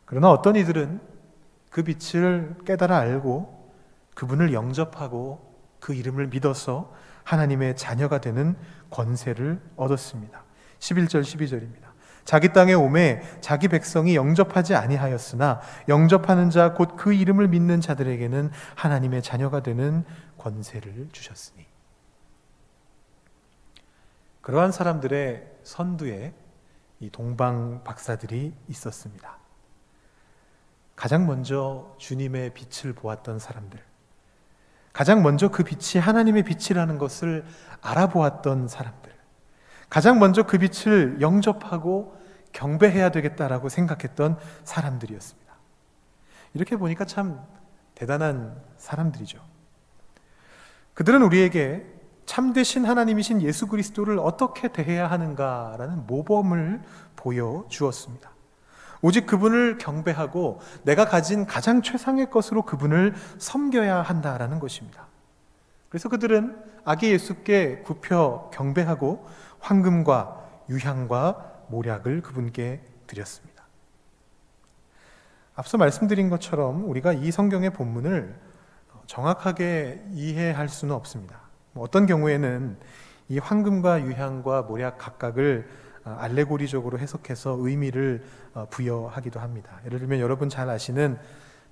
그러나 0.06 0.32
어떤 0.32 0.56
이들은 0.56 1.02
그 1.70 1.84
빛을 1.84 2.56
깨달아 2.66 2.98
알고 2.98 3.74
그분을 4.16 4.54
영접하고 4.54 5.54
그 5.82 5.94
이름을 5.94 6.28
믿어서 6.28 6.94
하나님의 7.26 7.76
자녀가 7.76 8.22
되는 8.22 8.56
권세를 8.92 9.60
얻었습니다. 9.76 10.42
11절 10.80 11.22
12절입니다. 11.22 11.86
자기 12.24 12.54
땅에 12.54 12.74
오매 12.74 13.22
자기 13.42 13.68
백성이 13.68 14.16
영접하지 14.16 14.74
아니하였으나 14.74 15.60
영접하는 15.90 16.50
자 16.50 16.76
곧 16.76 16.96
그 16.96 17.14
이름을 17.14 17.50
믿는 17.50 17.82
자들에게는 17.82 18.52
하나님의 18.76 19.22
자녀가 19.22 19.62
되는 19.62 20.06
권세를 20.38 21.10
주셨으니 21.12 21.65
그러한 24.46 24.72
사람들의 24.72 25.44
선두에 25.64 26.32
이 27.00 27.10
동방 27.10 27.84
박사들이 27.84 28.54
있었습니다. 28.68 29.40
가장 30.96 31.26
먼저 31.26 31.96
주님의 31.98 32.54
빛을 32.54 32.94
보았던 32.94 33.40
사람들 33.40 33.82
가장 34.94 35.24
먼저 35.24 35.50
그 35.50 35.64
빛이 35.64 36.00
하나님의 36.00 36.44
빛이라는 36.44 37.00
것을 37.00 37.44
알아보았던 37.82 38.68
사람들. 38.68 39.12
가장 39.90 40.20
먼저 40.20 40.44
그 40.44 40.60
빛을 40.60 41.22
영접하고 41.22 42.16
경배해야 42.52 43.10
되겠다라고 43.10 43.68
생각했던 43.70 44.38
사람들이었습니다. 44.64 45.56
이렇게 46.54 46.78
보니까 46.78 47.06
참 47.06 47.44
대단한 47.96 48.62
사람들이죠. 48.78 49.44
그들은 50.94 51.24
우리에게 51.24 51.95
참되신 52.26 52.86
하나님이신 52.86 53.42
예수 53.42 53.68
그리스도를 53.68 54.20
어떻게 54.20 54.68
대해야 54.68 55.10
하는가라는 55.10 56.08
모범을 56.08 56.82
보여 57.16 57.66
주었습니다. 57.70 58.32
오직 59.02 59.28
그분을 59.28 59.78
경배하고 59.78 60.60
내가 60.84 61.06
가진 61.06 61.46
가장 61.46 61.82
최상의 61.82 62.30
것으로 62.30 62.64
그분을 62.64 63.14
섬겨야 63.38 64.02
한다라는 64.02 64.60
것입니다. 64.60 65.08
그래서 65.90 66.10
그들은 66.10 66.58
아기 66.84 67.12
예수께 67.12 67.84
굽혀 67.84 68.50
경배하고 68.54 69.26
황금과 69.60 70.44
유향과 70.70 71.54
모략을 71.68 72.22
그분께 72.22 72.82
드렸습니다. 73.08 73.64
앞서 75.56 75.78
말씀드린 75.78 76.30
것처럼 76.30 76.90
우리가 76.90 77.14
이 77.14 77.32
성경의 77.32 77.72
본문을 77.72 78.36
정확하게 79.06 80.04
이해할 80.12 80.68
수는 80.68 80.94
없습니다. 80.96 81.45
뭐 81.76 81.84
어떤 81.84 82.06
경우에는 82.06 82.78
이 83.28 83.38
황금과 83.38 84.02
유향과 84.04 84.62
모략 84.64 84.98
각각을 84.98 85.68
어, 86.06 86.16
알레고리적으로 86.20 86.98
해석해서 87.00 87.58
의미를 87.60 88.24
어, 88.54 88.66
부여하기도 88.70 89.42
합니다. 89.42 89.82
예를 89.86 90.00
들면 90.00 90.22
여러분 90.22 90.48
잘 90.48 90.70
아시는 90.70 91.18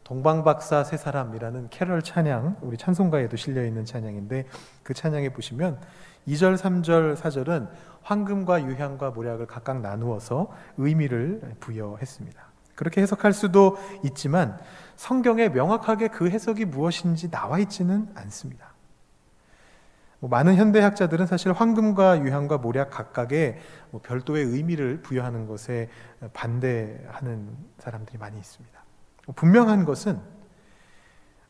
동방박사 0.04 0.84
세 0.84 0.98
사람이라는 0.98 1.70
캐럴 1.70 2.02
찬양, 2.02 2.58
우리 2.62 2.76
찬송가에도 2.76 3.38
실려 3.38 3.64
있는 3.64 3.86
찬양인데 3.86 4.48
그 4.84 4.94
찬양에 4.94 5.30
보시면 5.30 5.80
2절, 6.28 6.58
3절, 6.58 7.16
4절은 7.16 7.70
황금과 8.02 8.66
유향과 8.66 9.12
모략을 9.12 9.48
각각 9.48 9.80
나누어서 9.80 10.52
의미를 10.76 11.40
부여했습니다. 11.62 12.44
그렇게 12.76 13.02
해석할 13.02 13.32
수도 13.32 13.78
있지만 14.04 14.60
성경에 14.98 15.48
명확하게 15.48 16.10
그 16.10 16.30
해석이 16.30 16.66
무엇인지 16.66 17.32
나와 17.32 17.60
있지는 17.60 18.10
않습니다. 18.16 18.73
뭐 20.24 20.30
많은 20.30 20.56
현대학자들은 20.56 21.26
사실 21.26 21.52
황금과 21.52 22.22
유향과 22.22 22.60
모략 22.60 22.92
각각의 22.92 23.58
뭐 23.92 24.00
별도의 24.02 24.46
의미를 24.46 25.02
부여하는 25.02 25.48
것에 25.48 25.90
반대하는 26.32 27.50
사람들이 27.80 28.18
많이 28.18 28.40
있습니다. 28.40 28.84
뭐 29.26 29.36
분명한 29.36 29.84
것은 29.84 30.22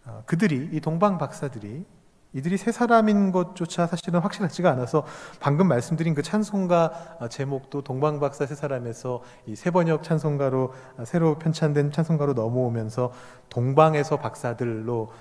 어, 0.07 0.23
그들이 0.25 0.69
이 0.71 0.81
동방 0.81 1.19
박사들이 1.19 1.86
이들이 2.33 2.57
세 2.57 2.71
사람인 2.71 3.31
것조차 3.31 3.86
사실은 3.86 4.19
확실하지가 4.21 4.71
않아서 4.71 5.05
방금 5.39 5.67
말씀드린 5.67 6.15
그 6.15 6.23
찬송가 6.23 7.17
어, 7.19 7.27
제목도 7.27 7.83
동방 7.83 8.19
박사 8.19 8.47
세 8.47 8.55
사람에서 8.55 9.21
이 9.45 9.55
세번역 9.55 10.01
찬송가로 10.01 10.73
어, 10.97 11.05
새로 11.05 11.38
편찬된 11.38 11.91
찬송가로 11.91 12.33
넘어오면서 12.33 13.12
동방에서 13.49 14.17
박사들로 14.17 15.12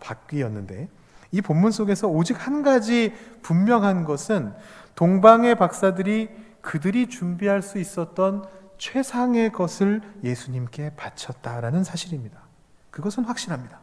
바뀌었는데 0.00 0.88
이 1.32 1.40
본문 1.40 1.72
속에서 1.72 2.08
오직 2.08 2.46
한 2.46 2.62
가지 2.62 3.12
분명한 3.42 4.04
것은 4.04 4.54
동방의 4.94 5.56
박사들이 5.56 6.28
그들이 6.60 7.08
준비할 7.08 7.62
수 7.62 7.78
있었던 7.78 8.44
최상의 8.78 9.50
것을 9.50 10.02
예수님께 10.22 10.92
바쳤다라는 10.96 11.84
사실입니다. 11.84 12.42
그것은 12.90 13.24
확실합니다. 13.24 13.80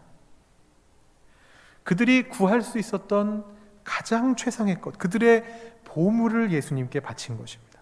그들이 1.84 2.30
구할 2.30 2.62
수 2.62 2.78
있었던 2.78 3.44
가장 3.84 4.36
최상의 4.36 4.80
것, 4.82 4.98
그들의 5.00 5.44
보물을 5.86 6.52
예수님께 6.52 7.00
바친 7.00 7.38
것입니다. 7.38 7.80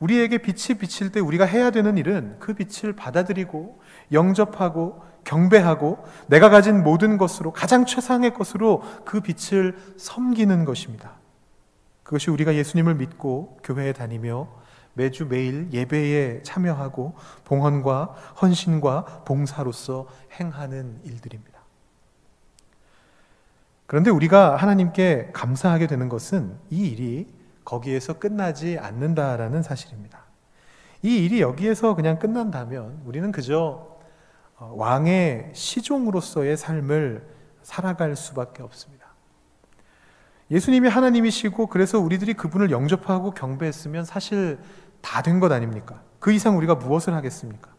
우리에게 0.00 0.38
빛이 0.38 0.78
비칠 0.78 1.12
때 1.12 1.20
우리가 1.20 1.44
해야 1.46 1.70
되는 1.70 1.96
일은 1.96 2.36
그 2.38 2.54
빛을 2.54 2.94
받아들이고 2.94 3.80
영접하고 4.12 5.02
경배하고 5.24 6.04
내가 6.26 6.48
가진 6.48 6.82
모든 6.82 7.18
것으로 7.18 7.52
가장 7.52 7.86
최상의 7.86 8.34
것으로 8.34 8.82
그 9.04 9.20
빛을 9.20 9.76
섬기는 9.96 10.64
것입니다. 10.64 11.12
그것이 12.02 12.30
우리가 12.30 12.54
예수님을 12.54 12.96
믿고 12.96 13.58
교회에 13.62 13.92
다니며 13.92 14.48
매주 14.94 15.26
매일 15.26 15.68
예배에 15.72 16.42
참여하고 16.42 17.14
봉헌과 17.44 18.04
헌신과 18.42 19.22
봉사로서 19.24 20.08
행하는 20.38 21.00
일들입니다. 21.04 21.60
그런데 23.86 24.10
우리가 24.10 24.56
하나님께 24.56 25.30
감사하게 25.32 25.86
되는 25.86 26.08
것은 26.08 26.56
이 26.70 26.88
일이 26.88 27.26
거기에서 27.64 28.18
끝나지 28.18 28.78
않는다라는 28.78 29.62
사실입니다. 29.62 30.24
이 31.02 31.24
일이 31.24 31.40
여기에서 31.40 31.94
그냥 31.94 32.18
끝난다면 32.18 33.02
우리는 33.04 33.32
그저 33.32 33.58
어, 33.58 33.89
왕의 34.60 35.50
시종으로서의 35.54 36.56
삶을 36.56 37.26
살아갈 37.62 38.16
수밖에 38.16 38.62
없습니다. 38.62 39.06
예수님이 40.50 40.88
하나님이시고 40.88 41.68
그래서 41.68 41.98
우리들이 42.00 42.34
그분을 42.34 42.70
영접하고 42.70 43.30
경배했으면 43.32 44.04
사실 44.04 44.58
다 45.00 45.22
된 45.22 45.40
것 45.40 45.50
아닙니까? 45.52 46.02
그 46.18 46.32
이상 46.32 46.56
우리가 46.58 46.74
무엇을 46.74 47.14
하겠습니까? 47.14 47.70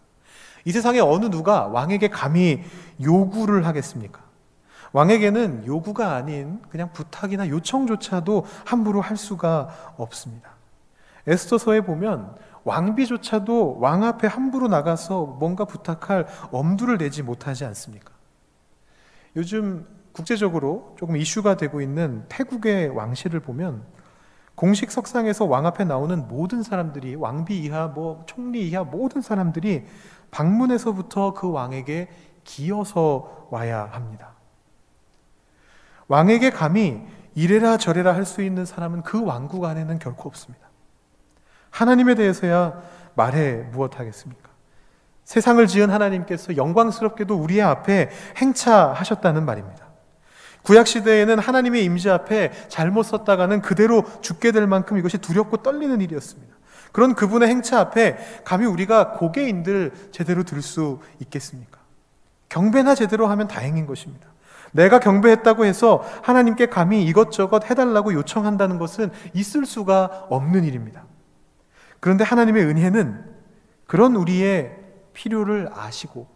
이 0.66 0.72
세상에 0.72 1.00
어느 1.00 1.26
누가 1.26 1.68
왕에게 1.68 2.08
감히 2.10 2.64
요구를 3.02 3.66
하겠습니까? 3.66 4.22
왕에게는 4.94 5.66
요구가 5.66 6.16
아닌 6.16 6.62
그냥 6.70 6.92
부탁이나 6.94 7.48
요청조차도 7.48 8.46
함부로 8.66 9.02
할 9.02 9.18
수가 9.18 9.94
없습니다. 9.98 10.52
에스더서에 11.28 11.82
보면 11.82 12.36
왕비조차도 12.64 13.80
왕 13.80 14.04
앞에 14.04 14.28
함부로 14.28 14.68
나가서 14.68 15.26
뭔가 15.26 15.66
부탁할 15.66 16.28
엄두를 16.52 16.98
내지 16.98 17.24
못하지 17.24 17.66
않습니까? 17.66 18.14
요즘 19.36 19.88
국제적으로 20.14 20.96
조금 21.00 21.16
이슈가 21.18 21.56
되고 21.56 21.82
있는 21.82 22.26
태국의 22.28 22.90
왕실을 22.90 23.40
보면 23.40 23.84
공식 24.56 24.92
석상에서 24.92 25.46
왕 25.46 25.66
앞에 25.66 25.86
나오는 25.86 26.28
모든 26.28 26.62
사람들이 26.62 27.16
왕비 27.16 27.60
이하 27.64 27.88
뭐 27.88 28.24
총리 28.28 28.68
이하 28.68 28.84
모든 28.84 29.22
사람들이 29.22 29.86
방문에서부터 30.30 31.34
그 31.34 31.50
왕에게 31.50 32.10
기어서 32.44 33.48
와야 33.50 33.86
합니다. 33.86 34.36
왕에게 36.08 36.50
감히 36.50 37.02
이래라 37.34 37.78
저래라 37.78 38.14
할 38.14 38.26
수 38.26 38.42
있는 38.42 38.66
사람은 38.66 39.04
그 39.04 39.24
왕국 39.24 39.64
안에는 39.64 39.98
결코 40.00 40.28
없습니다. 40.28 40.71
하나님에 41.72 42.16
대해서야 42.16 42.82
말해 43.16 43.64
무엇하겠습니까? 43.72 44.50
세상을 45.24 45.66
지은 45.66 45.90
하나님께서 45.90 46.58
영광스럽게도 46.58 47.36
우리 47.36 47.62
앞에 47.62 48.10
행차하셨다는 48.38 49.46
말입니다. 49.46 49.88
구약 50.64 50.86
시대에는 50.86 51.40
하나님의 51.40 51.84
임재 51.86 52.10
앞에 52.12 52.52
잘못 52.68 53.04
섰다가는 53.04 53.62
그대로 53.62 54.04
죽게 54.22 54.52
될 54.52 54.68
만큼 54.68 54.98
이것이 54.98 55.18
두렵고 55.18 55.58
떨리는 55.58 56.00
일이었습니다. 56.02 56.56
그런 56.92 57.16
그분의 57.16 57.48
행차 57.48 57.80
앞에 57.80 58.18
감히 58.44 58.66
우리가 58.66 59.14
고개인들 59.14 60.10
제대로 60.12 60.44
들 60.44 60.62
수 60.62 61.00
있겠습니까? 61.20 61.80
경배나 62.50 62.96
제대로 62.96 63.28
하면 63.28 63.48
다행인 63.48 63.88
것입니다. 63.88 64.28
내가 64.74 65.00
경배했다고 65.00 65.66
해서 65.66 66.04
하나님께 66.22 66.68
감히 66.68 67.06
이것저것 67.06 67.70
해달라고 67.70 68.14
요청한다는 68.14 68.78
것은 68.78 69.10
있을 69.34 69.66
수가 69.66 70.28
없는 70.30 70.66
일입니다. 70.66 71.06
그런데 72.02 72.26
하나님의 72.26 72.66
은혜는 72.66 73.24
그런 73.88 74.18
우리의 74.18 74.78
필요를 75.14 75.70
아시고 75.74 76.28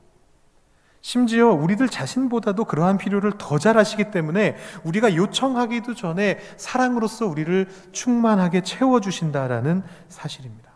심지어 1.01 1.49
우리들 1.49 1.87
자신보다도 1.87 2.65
그러한 2.65 2.97
필요를 2.97 3.33
더 3.37 3.59
잘 3.59 3.77
아시기 3.77 4.09
때문에 4.09 4.55
우리가 4.83 5.15
요청하기도 5.15 5.93
전에 5.93 6.39
사랑으로서 6.57 7.27
우리를 7.27 7.67
충만하게 7.91 8.61
채워주신다라는 8.61 9.83
사실입니다. 10.09 10.71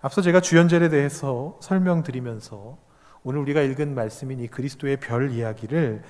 앞서 0.00 0.22
제가 0.22 0.40
주연절에 0.40 0.88
대해서 0.88 1.58
설명드리면서 1.60 2.78
오늘 3.22 3.40
우리가 3.40 3.60
읽은 3.60 3.94
말씀인 3.94 4.40
이 4.40 4.48
그리스도의 4.48 4.98
별 4.98 5.30
이야기를 5.30 6.02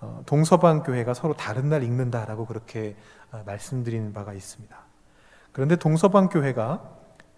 어, 0.00 0.22
동서방 0.26 0.82
교회가 0.82 1.14
서로 1.14 1.34
다른 1.34 1.68
날 1.70 1.82
읽는다라고 1.82 2.44
그렇게 2.44 2.96
어, 3.32 3.42
말씀드리는 3.46 4.12
바가 4.12 4.34
있습니다. 4.34 4.89
그런데 5.52 5.76
동서방 5.76 6.28
교회가 6.28 6.82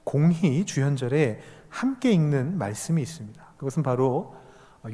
공히 0.05 0.65
주연절에 0.65 1.41
함께 1.69 2.13
읽는 2.13 2.59
말씀이 2.59 3.01
있습니다. 3.01 3.43
그것은 3.57 3.83
바로 3.83 4.35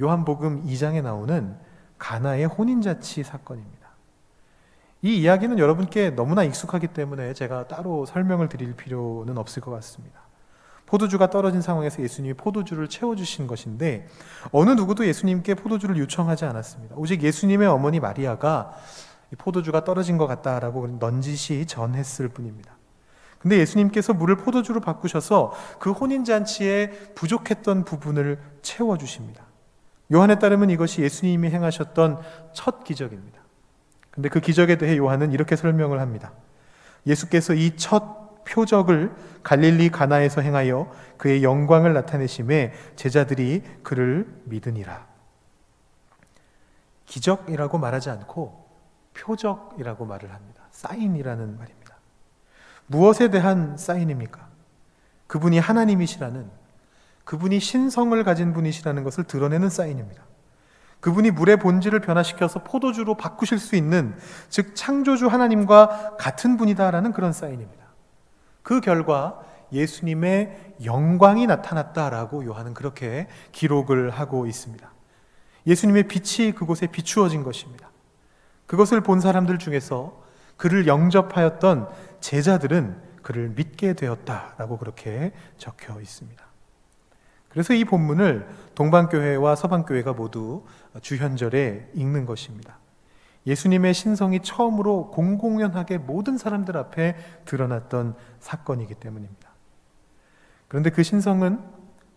요한복음 0.01 0.65
2장에 0.65 1.03
나오는 1.03 1.57
가나의 1.99 2.47
혼인자치 2.47 3.25
사건입니다. 3.25 3.89
이 5.03 5.17
이야기는 5.17 5.59
여러분께 5.59 6.11
너무나 6.11 6.43
익숙하기 6.45 6.89
때문에 6.89 7.33
제가 7.33 7.69
따로 7.69 8.05
설명을 8.05 8.49
드릴 8.49 8.75
필요는 8.75 9.39
없을 9.39 9.63
것 9.63 9.71
같습니다. 9.73 10.21
포도주가 10.87 11.29
떨어진 11.29 11.61
상황에서 11.61 12.03
예수님이 12.03 12.35
포도주를 12.35 12.89
채워주신 12.89 13.47
것인데 13.47 14.09
어느 14.53 14.71
누구도 14.71 15.07
예수님께 15.07 15.55
포도주를 15.55 15.99
요청하지 15.99 16.47
않았습니다. 16.47 16.97
오직 16.97 17.23
예수님의 17.23 17.69
어머니 17.69 18.01
마리아가 18.01 18.73
포도주가 19.37 19.85
떨어진 19.85 20.17
것 20.17 20.27
같다라고 20.27 20.87
넌지시 20.99 21.67
전했을 21.67 22.29
뿐입니다. 22.29 22.78
근데 23.38 23.59
예수님께서 23.59 24.14
물을 24.14 24.37
포도주로 24.37 24.81
바꾸셔서 24.81 25.53
그 25.79 25.92
혼인잔치에 25.92 27.12
부족했던 27.14 27.85
부분을 27.85 28.38
채워주십니다. 28.62 29.44
요한에 30.12 30.38
따르면 30.38 30.70
이것이 30.70 31.03
예수님이 31.03 31.51
행하셨던 31.51 32.20
첫 32.53 32.83
기적입니다. 32.83 33.38
근데 34.11 34.29
그 34.29 34.40
기적에 34.40 34.77
대해 34.77 34.96
요한은 34.96 35.33
이렇게 35.33 35.55
설명을 35.55 36.01
합니다. 36.01 36.33
예수께서 37.07 37.55
이 37.55 37.77
첫 37.77 38.29
표적을 38.48 39.14
갈릴리 39.42 39.90
가나에서 39.90 40.40
행하여 40.40 40.90
그의 41.18 41.42
영광을 41.42 41.92
나타내심에 41.92 42.72
제자들이 42.96 43.62
그를 43.83 44.27
믿으니라. 44.44 45.07
기적이라고 47.07 47.79
말하지 47.79 48.11
않고 48.11 48.66
표적이라고 49.14 50.05
말을 50.07 50.33
합니다. 50.33 50.62
사인이라는 50.70 51.59
말입니다. 51.59 51.88
무엇에 52.88 53.29
대한 53.29 53.77
사인입니까? 53.77 54.48
그분이 55.27 55.59
하나님이시라는 55.59 56.51
그분이 57.24 57.61
신성을 57.61 58.24
가진 58.24 58.53
분이시라는 58.53 59.05
것을 59.05 59.24
드러내는 59.24 59.68
사인입니다. 59.68 60.22
그분이 61.01 61.31
물의 61.31 61.59
본질을 61.59 62.01
변화시켜서 62.01 62.64
포도주로 62.64 63.14
바꾸실 63.14 63.59
수 63.59 63.77
있는 63.77 64.16
즉 64.48 64.74
창조주 64.74 65.29
하나님과 65.29 66.16
같은 66.18 66.57
분이다라는 66.57 67.12
그런 67.12 67.33
사인입니다. 67.33 67.85
그 68.62 68.81
결과 68.81 69.40
예수님의 69.72 70.74
영광이 70.85 71.46
나타났다라고 71.46 72.44
요한은 72.46 72.74
그렇게 72.74 73.29
기록을 73.53 74.11
하고 74.11 74.46
있습니다. 74.46 74.90
예수님의 75.66 76.05
빛이 76.09 76.53
그곳에 76.53 76.87
비추어진 76.87 77.42
것입니다. 77.42 77.90
그것을 78.66 79.03
본 79.03 79.20
사람들 79.20 79.59
중에서 79.59 80.22
그를 80.57 80.87
영접하였던 80.87 81.88
제자들은 82.21 83.01
그를 83.23 83.51
믿게 83.51 83.95
되었다라고 83.95 84.79
그렇게 84.79 85.33
적혀 85.57 86.01
있습니다. 86.01 86.45
그래서 87.49 87.75
이 87.75 87.85
본문을 87.85 88.49
동방교회와 88.75 89.57
서방교회가 89.57 90.13
모두 90.13 90.65
주현절에 91.01 91.91
읽는 91.95 92.27
것입니다. 92.27 92.79
예수님의 93.47 93.95
신성이 93.95 94.41
처음으로 94.41 95.11
공공연하게 95.11 95.99
모든 95.99 96.37
사람들 96.37 96.77
앞에 96.77 97.17
드러났던 97.47 98.15
사건이기 98.41 98.95
때문입니다. 98.95 99.49
그런데 100.69 100.91
그 100.91 101.03
신성은 101.03 101.59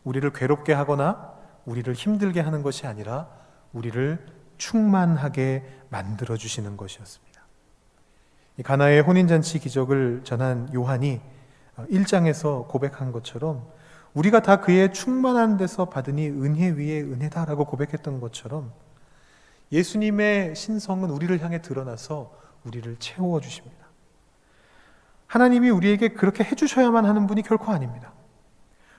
우리를 0.04 0.30
괴롭게 0.34 0.74
하거나 0.74 1.34
우리를 1.66 1.94
힘들게 1.94 2.42
하는 2.42 2.64
것이 2.64 2.86
아니라 2.86 3.30
우리를 3.72 4.26
충만하게 4.58 5.64
만들어 5.90 6.36
주시는 6.36 6.76
것이었습니다. 6.76 7.31
가나의 8.64 9.02
혼인잔치 9.02 9.60
기적을 9.60 10.22
전한 10.24 10.70
요한이 10.74 11.22
1장에서 11.78 12.68
고백한 12.68 13.12
것처럼 13.12 13.66
우리가 14.14 14.42
다 14.42 14.58
그의 14.58 14.94
충만한 14.94 15.58
데서 15.58 15.86
받으니 15.86 16.28
은혜 16.28 16.70
위에 16.70 17.02
은혜다라고 17.02 17.66
고백했던 17.66 18.20
것처럼 18.20 18.72
예수님의 19.72 20.56
신성은 20.56 21.10
우리를 21.10 21.42
향해 21.42 21.62
드러나서 21.62 22.34
우리를 22.66 22.98
채워 23.00 23.40
주십니다. 23.40 23.88
하나님이 25.28 25.70
우리에게 25.70 26.10
그렇게 26.10 26.44
해 26.44 26.56
주셔야만 26.56 27.06
하는 27.06 27.26
분이 27.26 27.42
결코 27.44 27.72
아닙니다. 27.72 28.12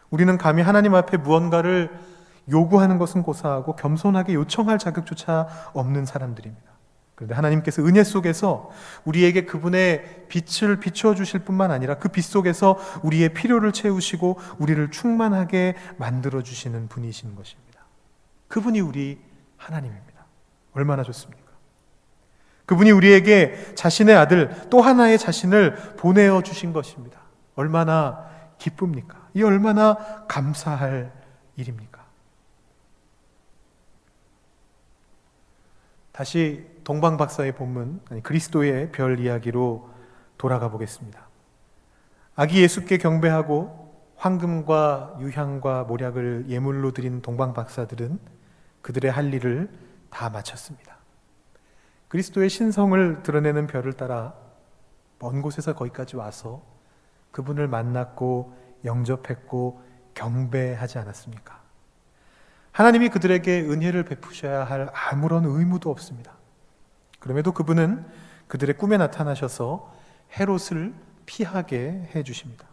우리는 0.09 0.38
감히 0.38 0.62
하나님 0.62 0.95
앞에 0.95 1.19
무언가를 1.19 1.91
요구하는 2.51 2.99
것은 2.99 3.23
고사하고 3.23 3.77
겸손하게 3.77 4.35
요청할 4.35 4.79
자격조차 4.79 5.47
없는 5.75 6.07
사람들입니다. 6.07 6.71
그런데 7.22 7.37
하나님께서 7.37 7.85
은혜 7.85 8.02
속에서 8.02 8.70
우리에게 9.04 9.44
그분의 9.44 10.26
빛을 10.28 10.80
비추어 10.80 11.14
주실 11.14 11.40
뿐만 11.40 11.70
아니라 11.70 11.98
그 11.98 12.08
빛 12.08 12.22
속에서 12.24 12.76
우리의 13.04 13.32
필요를 13.32 13.72
채우시고 13.72 14.38
우리를 14.58 14.90
충만하게 14.90 15.76
만들어 15.98 16.42
주시는 16.42 16.88
분이신 16.88 17.37
것입니다. 17.37 17.85
그분이 18.48 18.80
우리 18.80 19.20
하나님입니다. 19.56 20.26
얼마나 20.72 21.04
좋습니까? 21.04 21.52
그분이 22.66 22.90
우리에게 22.90 23.74
자신의 23.76 24.16
아들 24.16 24.68
또 24.68 24.80
하나의 24.80 25.16
자신을 25.16 25.94
보내어 25.96 26.42
주신 26.42 26.72
것입니다. 26.72 27.20
얼마나 27.54 28.28
기쁩니까? 28.58 29.28
이 29.35 29.44
얼마나 29.44 30.26
감사할 30.26 31.12
일입니까? 31.56 32.04
다시 36.11 36.71
동방 36.85 37.16
박사의 37.16 37.53
본문 37.55 38.01
아니 38.11 38.23
그리스도의 38.23 38.92
별 38.92 39.18
이야기로 39.18 39.88
돌아가 40.38 40.71
보겠습니다. 40.71 41.29
아기 42.35 42.62
예수께 42.62 42.99
경배하고 42.99 43.83
황금과 44.16 45.16
유향과 45.21 45.85
모략을 45.85 46.47
예물로 46.49 46.92
드린 46.92 47.23
동방 47.23 47.55
박사들은 47.55 48.18
그들의 48.81 49.11
할 49.11 49.33
일을 49.33 49.71
다 50.11 50.31
마쳤습니다. 50.31 50.97
그리스도의 52.09 52.49
신성을 52.49 53.23
드러내는 53.23 53.66
별을 53.66 53.95
따라 53.95 54.35
먼 55.18 55.40
곳에서 55.40 55.75
거기까지 55.75 56.16
와서 56.16 56.62
그분을 57.31 57.68
만났고 57.68 58.57
영접했고 58.85 59.83
경배하지 60.14 60.99
않았습니까? 60.99 61.61
하나님이 62.73 63.09
그들에게 63.09 63.62
은혜를 63.62 64.05
베푸셔야 64.05 64.64
할 64.64 64.90
아무런 64.92 65.45
의무도 65.45 65.90
없습니다. 65.90 66.41
그럼에도 67.22 67.52
그분은 67.52 68.04
그들의 68.48 68.76
꿈에 68.76 68.96
나타나셔서 68.96 69.94
헤롯을 70.38 70.92
피하게 71.24 72.08
해 72.14 72.22
주십니다. 72.24 72.66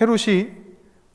헤롯이 0.00 0.52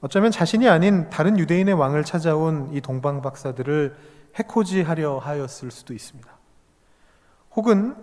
어쩌면 0.01 0.29
자신이 0.29 0.67
아닌 0.67 1.09
다른 1.09 1.39
유대인의 1.39 1.73
왕을 1.75 2.03
찾아온 2.03 2.73
이 2.73 2.81
동방 2.81 3.21
박사들을 3.21 3.95
해코지하려 4.35 5.19
하였을 5.19 5.71
수도 5.71 5.93
있습니다. 5.93 6.29
혹은 7.55 7.95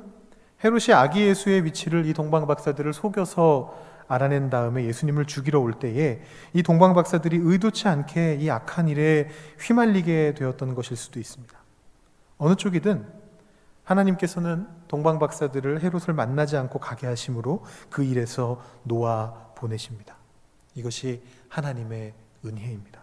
헤롯이 0.64 0.94
아기 0.94 1.20
예수의 1.20 1.64
위치를 1.64 2.06
이 2.06 2.14
동방 2.14 2.46
박사들을 2.46 2.90
속여서 2.94 3.78
알아낸 4.08 4.48
다음에 4.48 4.86
예수님을 4.86 5.26
죽이러 5.26 5.60
올 5.60 5.74
때에 5.74 6.22
이 6.54 6.62
동방 6.62 6.94
박사들이 6.94 7.36
의도치 7.36 7.86
않게 7.86 8.38
이 8.40 8.48
악한 8.48 8.88
일에 8.88 9.28
휘말리게 9.60 10.34
되었던 10.38 10.74
것일 10.74 10.96
수도 10.96 11.20
있습니다. 11.20 11.54
어느 12.38 12.54
쪽이든 12.54 13.23
하나님께서는 13.84 14.66
동방 14.88 15.18
박사들을 15.18 15.82
헤롯을 15.82 16.14
만나지 16.14 16.56
않고 16.56 16.78
가게 16.78 17.06
하심으로 17.06 17.64
그 17.90 18.02
일에서 18.02 18.60
놓아 18.82 19.32
보내십니다. 19.54 20.16
이것이 20.74 21.22
하나님의 21.48 22.14
은혜입니다. 22.44 23.00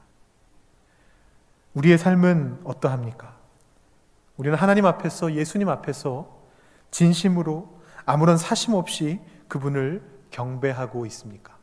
우리의 1.73 1.97
삶은 1.97 2.61
어떠합니까? 2.63 3.35
우리는 4.37 4.57
하나님 4.57 4.85
앞에서 4.85 5.33
예수님 5.33 5.69
앞에서 5.69 6.41
진심으로 6.89 7.79
아무런 8.05 8.37
사심 8.37 8.73
없이 8.73 9.21
그분을 9.47 10.03
경배하고 10.31 11.05
있습니까? 11.05 11.57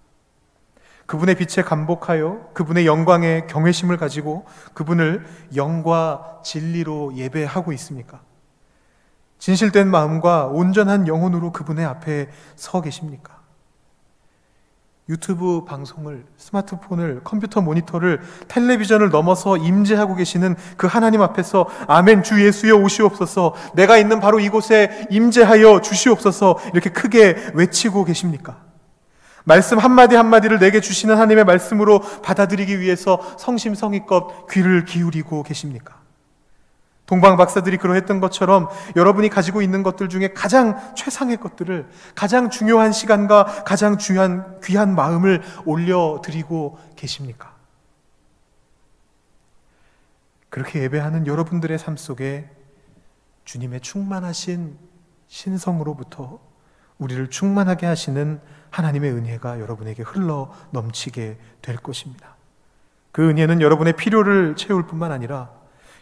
그분의 1.06 1.36
빛에 1.36 1.62
감복하여 1.62 2.50
그분의 2.52 2.86
영광에 2.86 3.46
경외심을 3.48 3.96
가지고 3.96 4.44
그분을 4.74 5.26
영과 5.56 6.40
진리로 6.44 7.16
예배하고 7.16 7.72
있습니까? 7.72 8.22
진실된 9.38 9.88
마음과 9.88 10.46
온전한 10.46 11.06
영혼으로 11.06 11.52
그분의 11.52 11.84
앞에 11.84 12.28
서 12.56 12.80
계십니까? 12.80 13.38
유튜브 15.08 15.64
방송을, 15.64 16.26
스마트폰을, 16.36 17.22
컴퓨터 17.24 17.62
모니터를, 17.62 18.20
텔레비전을 18.48 19.08
넘어서 19.08 19.56
임재하고 19.56 20.14
계시는 20.14 20.54
그 20.76 20.86
하나님 20.86 21.22
앞에서 21.22 21.66
아멘 21.86 22.22
주 22.22 22.44
예수여 22.44 22.76
오시옵소서 22.76 23.54
내가 23.74 23.96
있는 23.96 24.20
바로 24.20 24.38
이곳에 24.38 25.06
임재하여 25.10 25.80
주시옵소서 25.80 26.58
이렇게 26.74 26.90
크게 26.90 27.52
외치고 27.54 28.04
계십니까? 28.04 28.58
말씀 29.44 29.78
한마디 29.78 30.14
한마디를 30.14 30.58
내게 30.58 30.82
주시는 30.82 31.14
하나님의 31.14 31.44
말씀으로 31.44 32.00
받아들이기 32.00 32.80
위해서 32.80 33.18
성심성의껏 33.38 34.50
귀를 34.50 34.84
기울이고 34.84 35.42
계십니까? 35.42 35.97
동방 37.08 37.38
박사들이 37.38 37.78
그러했던 37.78 38.20
것처럼 38.20 38.68
여러분이 38.94 39.30
가지고 39.30 39.62
있는 39.62 39.82
것들 39.82 40.10
중에 40.10 40.34
가장 40.34 40.94
최상의 40.94 41.38
것들을 41.38 41.88
가장 42.14 42.50
중요한 42.50 42.92
시간과 42.92 43.64
가장 43.64 43.96
중요한 43.96 44.60
귀한 44.62 44.94
마음을 44.94 45.42
올려드리고 45.64 46.78
계십니까? 46.96 47.54
그렇게 50.50 50.82
예배하는 50.82 51.26
여러분들의 51.26 51.78
삶 51.78 51.96
속에 51.96 52.50
주님의 53.46 53.80
충만하신 53.80 54.76
신성으로부터 55.28 56.38
우리를 56.98 57.30
충만하게 57.30 57.86
하시는 57.86 58.38
하나님의 58.68 59.12
은혜가 59.12 59.60
여러분에게 59.60 60.02
흘러 60.02 60.52
넘치게 60.72 61.38
될 61.62 61.76
것입니다. 61.78 62.36
그 63.12 63.30
은혜는 63.30 63.62
여러분의 63.62 63.94
필요를 63.94 64.56
채울 64.56 64.86
뿐만 64.86 65.10
아니라 65.10 65.57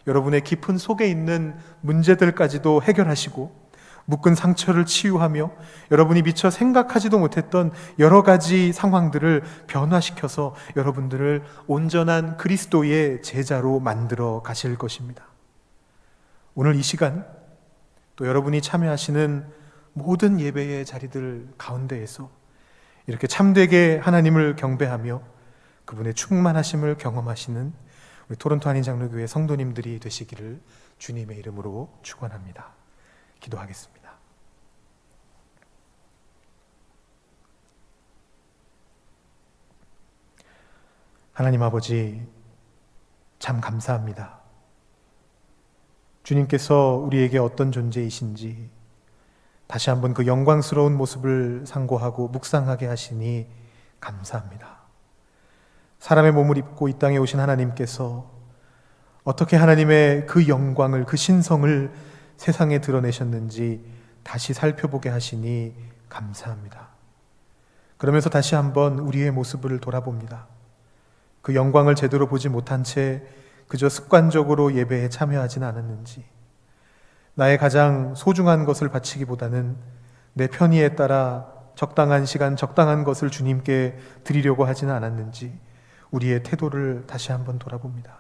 여러분의 0.07 0.42
깊은 0.42 0.79
속에 0.79 1.09
있는 1.09 1.57
문제들까지도 1.81 2.83
해결하시고 2.83 3.66
묶은 4.07 4.35
상처를 4.35 4.87
치유하며 4.87 5.51
여러분이 5.90 6.23
미처 6.23 6.49
생각하지도 6.49 7.19
못했던 7.19 7.73
여러 7.99 8.23
가지 8.23 8.73
상황들을 8.73 9.42
변화시켜서 9.66 10.55
여러분들을 10.77 11.42
온전한 11.66 12.37
그리스도의 12.37 13.23
제자로 13.23 13.81
만들어 13.81 14.42
가실 14.42 14.77
것입니다. 14.77 15.25
오늘 16.55 16.77
이 16.77 16.83
시간 16.83 17.27
또 18.14 18.27
여러분이 18.27 18.62
참여하시는 18.62 19.45
모든 19.92 20.40
예배의 20.40 20.87
자리들 20.87 21.49
가운데에서 21.59 22.31
이렇게 23.07 23.27
참되게 23.27 23.99
하나님을 24.03 24.57
경배하며 24.57 25.21
그분의 25.85 26.14
충만하심을 26.14 26.97
경험하시는 26.97 27.73
우리 28.29 28.37
토론토 28.37 28.69
한인 28.69 28.83
장로교회 28.83 29.27
성도님들이 29.27 30.01
되시기를 30.01 30.61
주님의 30.99 31.39
이름으로 31.39 31.93
축원합니다. 32.03 32.73
기도하겠습니다. 33.41 33.97
하나님 41.33 41.62
아버지 41.62 42.27
참 43.39 43.61
감사합니다. 43.61 44.41
주님께서 46.23 46.95
우리에게 46.95 47.39
어떤 47.39 47.71
존재이신지 47.71 48.71
다시 49.67 49.91
한번 49.91 50.15
그 50.15 50.27
영광스러운 50.27 50.97
모습을 50.97 51.65
상고하고 51.67 52.29
묵상하게 52.29 52.87
하시니 52.87 53.47
감사합니다. 54.01 54.76
사람의 56.07 56.31
몸을 56.31 56.57
입고 56.57 56.87
이 56.87 56.92
땅에 57.01 57.16
오신 57.16 57.40
하나님께서 57.40 58.31
어떻게 59.25 59.57
하나님의 59.57 60.27
그 60.27 60.47
영광을, 60.47 61.05
그 61.05 61.16
신성을 61.16 61.92
세상에 62.37 62.81
드러내셨는지 62.81 63.85
다시 64.23 64.55
살펴보게 64.55 65.09
하시니 65.09 65.75
감사합니다. 66.09 66.90
그러면서 67.97 68.31
다시 68.31 68.55
한번 68.55 69.01
우리의 69.01 69.33
모습을 69.33 69.81
돌아봅니다. 69.81 70.47
그 71.42 71.57
영광을 71.57 71.97
제대로 71.97 72.29
보지 72.29 72.51
못한 72.51 72.85
채 72.85 73.27
그저 73.66 73.88
습관적으로 73.88 74.77
예배에 74.77 75.09
참여하진 75.09 75.64
않았는지, 75.64 76.25
나의 77.35 77.59
가장 77.59 78.14
소중한 78.14 78.64
것을 78.64 78.90
바치기보다는 78.90 79.77
내 80.35 80.47
편의에 80.47 80.90
따라 80.90 81.49
적당한 81.75 82.27
시간, 82.27 82.55
적당한 82.55 83.03
것을 83.03 83.29
주님께 83.29 83.99
드리려고 84.23 84.66
하지는 84.66 84.95
않았는지, 84.95 85.65
우리의 86.16 86.42
태도를 86.42 87.05
다시 87.07 87.33
한번 87.33 87.59
돌아봅니다. 87.59 88.16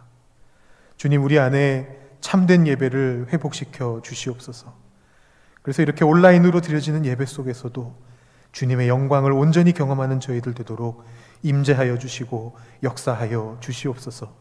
주님, 0.96 1.24
우리 1.24 1.38
안에 1.38 1.88
참된 2.20 2.66
예배를 2.66 3.28
회복시켜 3.32 4.00
주시옵소서. 4.02 4.74
그래서 5.62 5.82
이렇게 5.82 6.04
온라인으로 6.04 6.60
드려지는 6.60 7.04
예배 7.06 7.26
속에서도 7.26 7.94
주님의 8.52 8.88
영광을 8.88 9.32
온전히 9.32 9.72
경험하는 9.72 10.20
저희들 10.20 10.54
되도록 10.54 11.04
임재하여 11.42 11.98
주시고 11.98 12.56
역사하여 12.82 13.58
주시옵소서. 13.60 14.32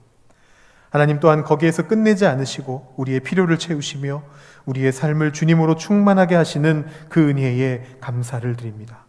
하나님 0.89 1.19
또한 1.19 1.43
거기에서 1.43 1.87
끝내지 1.87 2.25
않으시고 2.25 2.93
우리의 2.97 3.21
필요를 3.21 3.57
채우시며 3.57 4.23
우리의 4.65 4.91
삶을 4.93 5.33
주님으로 5.33 5.75
충만하게 5.75 6.35
하시는 6.35 6.85
그 7.09 7.29
은혜에 7.29 7.97
감사를 7.99 8.55
드립니다. 8.55 9.05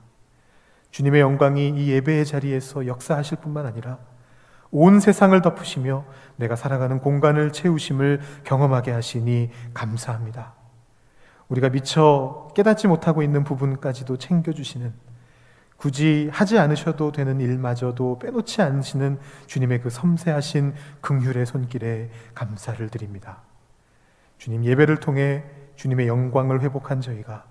주님의 0.91 1.21
영광이 1.21 1.69
이 1.69 1.91
예배의 1.91 2.25
자리에서 2.25 2.87
역사하실 2.87 3.39
뿐만 3.39 3.67
아니라 3.67 3.99
온 4.71 5.01
세상을 5.01 5.41
덮으시며 5.43 6.05
내가 6.37 6.57
살아가는 6.57 6.99
공간을 6.99 7.53
채우심을 7.53 8.21
경험하게 8.45 8.91
하시니 8.91 9.51
감사합니다. 9.75 10.55
우리가 11.49 11.69
미처 11.69 12.49
깨닫지 12.55 12.89
못하고 12.89 13.23
있는 13.23 13.45
부분까지도 13.45 14.17
챙겨주시는 14.17 14.93
굳이 15.77 16.31
하지 16.33 16.59
않으셔도 16.59 17.13
되는 17.13 17.41
일마저도 17.41 18.19
빼놓지 18.19 18.63
않으시는 18.63 19.19
주님의 19.47 19.83
그 19.83 19.91
섬세하신 19.91 20.75
긍휼의 21.03 21.47
손길에 21.47 22.11
감사를 22.35 22.89
드립니다. 22.89 23.43
주님 24.39 24.65
예배를 24.65 25.01
통해 25.01 25.45
주님의 25.77 26.09
영광을 26.09 26.63
회복한 26.63 27.01
저희가 27.01 27.45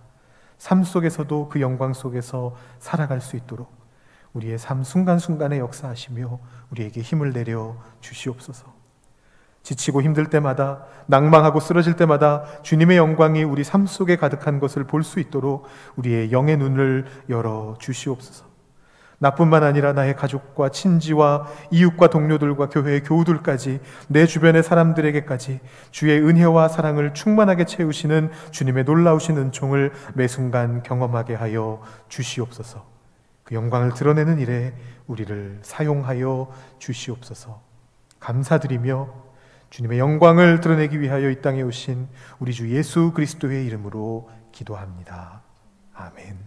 삶 0.57 0.83
속에서도 0.83 1.49
그 1.49 1.61
영광 1.61 1.93
속에서 1.93 2.55
살아갈 2.79 3.21
수 3.21 3.35
있도록 3.35 3.84
우리의 4.35 4.59
삶 4.59 4.83
순간순간에 4.83 5.59
역사하시며 5.59 6.39
우리에게 6.71 7.01
힘을 7.01 7.33
내려 7.33 7.75
주시옵소서. 8.01 8.73
지치고 9.63 10.03
힘들 10.03 10.29
때마다 10.29 10.85
낭망하고 11.07 11.59
쓰러질 11.59 11.95
때마다 11.95 12.43
주님의 12.61 12.97
영광이 12.97 13.43
우리 13.43 13.63
삶 13.63 13.87
속에 13.87 14.15
가득한 14.15 14.59
것을 14.59 14.83
볼 14.83 15.03
수 15.03 15.19
있도록 15.19 15.65
우리의 15.95 16.31
영의 16.31 16.57
눈을 16.57 17.05
열어 17.29 17.75
주시옵소서. 17.79 18.45
나뿐만 19.17 19.63
아니라 19.63 19.93
나의 19.93 20.15
가족과 20.15 20.69
친지와 20.69 21.47
이웃과 21.71 22.09
동료들과 22.09 22.69
교회의 22.69 23.01
교우들까지 23.03 23.79
내 24.09 24.25
주변의 24.25 24.61
사람들에게까지 24.61 25.61
주의 25.89 26.19
은혜와 26.19 26.67
사랑을 26.67 27.13
충만하게 27.13 27.65
채우시는 27.65 28.31
주님의 28.51 28.83
놀라우신 28.83 29.37
은총을 29.37 29.93
매 30.13 30.27
순간 30.27 30.83
경험하게 30.83 31.33
하여 31.33 31.81
주시옵소서. 32.09 32.94
그 33.45 33.55
영광을 33.55 33.93
드러내는 33.93 34.39
일에 34.39 34.73
우리를 35.07 35.59
사용하여 35.61 36.51
주시옵소서. 36.79 37.61
감사드리며 38.19 39.23
주님의 39.69 39.99
영광을 39.99 40.59
드러내기 40.61 40.99
위하여 40.99 41.29
이 41.29 41.41
땅에 41.41 41.61
오신 41.61 42.07
우리 42.39 42.53
주 42.53 42.69
예수 42.71 43.11
그리스도의 43.13 43.65
이름으로 43.67 44.29
기도합니다. 44.51 45.43
아멘. 45.93 46.45